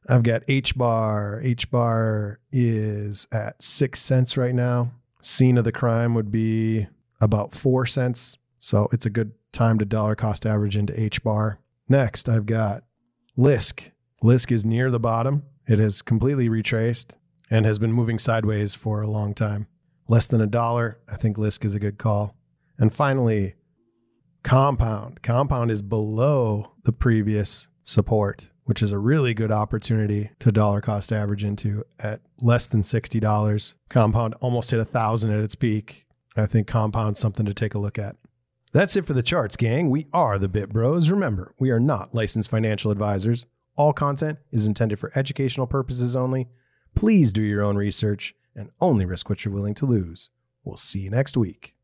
I've 0.07 0.23
got 0.23 0.43
H 0.47 0.77
bar. 0.77 1.41
H 1.43 1.69
bar 1.71 2.39
is 2.51 3.27
at 3.31 3.61
six 3.61 3.99
cents 4.01 4.37
right 4.37 4.53
now. 4.53 4.91
Scene 5.21 5.57
of 5.57 5.63
the 5.63 5.71
crime 5.71 6.13
would 6.13 6.31
be 6.31 6.87
about 7.19 7.53
four 7.53 7.85
cents. 7.85 8.37
So 8.59 8.87
it's 8.91 9.05
a 9.05 9.11
good 9.11 9.31
time 9.51 9.79
to 9.79 9.85
dollar 9.85 10.15
cost 10.15 10.45
average 10.45 10.77
into 10.77 10.99
H 10.99 11.23
bar. 11.23 11.59
Next, 11.89 12.29
I've 12.29 12.45
got 12.45 12.83
Lisk. 13.37 13.91
Lisk 14.23 14.51
is 14.51 14.63
near 14.63 14.91
the 14.91 14.99
bottom. 14.99 15.43
It 15.67 15.79
has 15.79 16.01
completely 16.01 16.49
retraced 16.49 17.15
and 17.49 17.65
has 17.65 17.79
been 17.79 17.93
moving 17.93 18.19
sideways 18.19 18.73
for 18.73 19.01
a 19.01 19.07
long 19.07 19.33
time. 19.33 19.67
Less 20.07 20.27
than 20.27 20.41
a 20.41 20.47
dollar. 20.47 20.99
I 21.09 21.15
think 21.17 21.37
Lisk 21.37 21.65
is 21.65 21.73
a 21.73 21.79
good 21.79 21.97
call. 21.97 22.35
And 22.77 22.93
finally, 22.93 23.55
Compound. 24.43 25.21
Compound 25.21 25.71
is 25.71 25.81
below 25.81 26.71
the 26.83 26.91
previous 26.91 27.67
support, 27.83 28.49
which 28.65 28.81
is 28.81 28.91
a 28.91 28.99
really 28.99 29.33
good 29.33 29.51
opportunity 29.51 30.31
to 30.39 30.51
dollar 30.51 30.81
cost 30.81 31.11
average 31.11 31.43
into 31.43 31.83
at 31.99 32.21
less 32.39 32.67
than 32.67 32.81
$60. 32.81 33.75
Compound 33.89 34.35
almost 34.41 34.71
hit 34.71 34.79
a 34.79 34.85
thousand 34.85 35.31
at 35.31 35.39
its 35.39 35.55
peak. 35.55 36.05
I 36.35 36.45
think 36.45 36.67
Compound's 36.67 37.19
something 37.19 37.45
to 37.45 37.53
take 37.53 37.75
a 37.75 37.79
look 37.79 37.99
at. 37.99 38.15
That's 38.73 38.95
it 38.95 39.05
for 39.05 39.13
the 39.13 39.23
charts, 39.23 39.57
gang. 39.57 39.89
We 39.89 40.07
are 40.13 40.39
the 40.39 40.47
Bit 40.47 40.69
Bros. 40.69 41.11
Remember, 41.11 41.53
we 41.59 41.71
are 41.71 41.79
not 41.79 42.15
licensed 42.15 42.49
financial 42.49 42.89
advisors. 42.89 43.45
All 43.75 43.91
content 43.91 44.39
is 44.51 44.65
intended 44.65 44.97
for 44.97 45.11
educational 45.13 45.67
purposes 45.67 46.15
only. 46.15 46.47
Please 46.95 47.33
do 47.33 47.41
your 47.41 47.63
own 47.63 47.75
research 47.75 48.33
and 48.55 48.69
only 48.79 49.05
risk 49.05 49.29
what 49.29 49.43
you're 49.43 49.53
willing 49.53 49.75
to 49.75 49.85
lose. 49.85 50.29
We'll 50.63 50.77
see 50.77 50.99
you 50.99 51.09
next 51.09 51.35
week. 51.35 51.75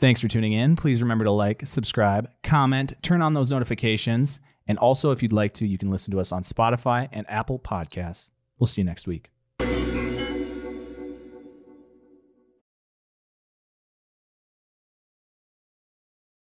Thanks 0.00 0.22
for 0.22 0.28
tuning 0.28 0.54
in. 0.54 0.76
Please 0.76 1.02
remember 1.02 1.24
to 1.26 1.30
like, 1.30 1.66
subscribe, 1.66 2.30
comment, 2.42 2.94
turn 3.02 3.20
on 3.20 3.34
those 3.34 3.50
notifications. 3.50 4.40
And 4.66 4.78
also, 4.78 5.10
if 5.10 5.22
you'd 5.22 5.32
like 5.32 5.52
to, 5.54 5.66
you 5.66 5.76
can 5.76 5.90
listen 5.90 6.10
to 6.12 6.20
us 6.20 6.32
on 6.32 6.42
Spotify 6.42 7.08
and 7.12 7.28
Apple 7.28 7.58
Podcasts. 7.58 8.30
We'll 8.58 8.66
see 8.66 8.80
you 8.80 8.86
next 8.86 9.06
week. 9.06 9.30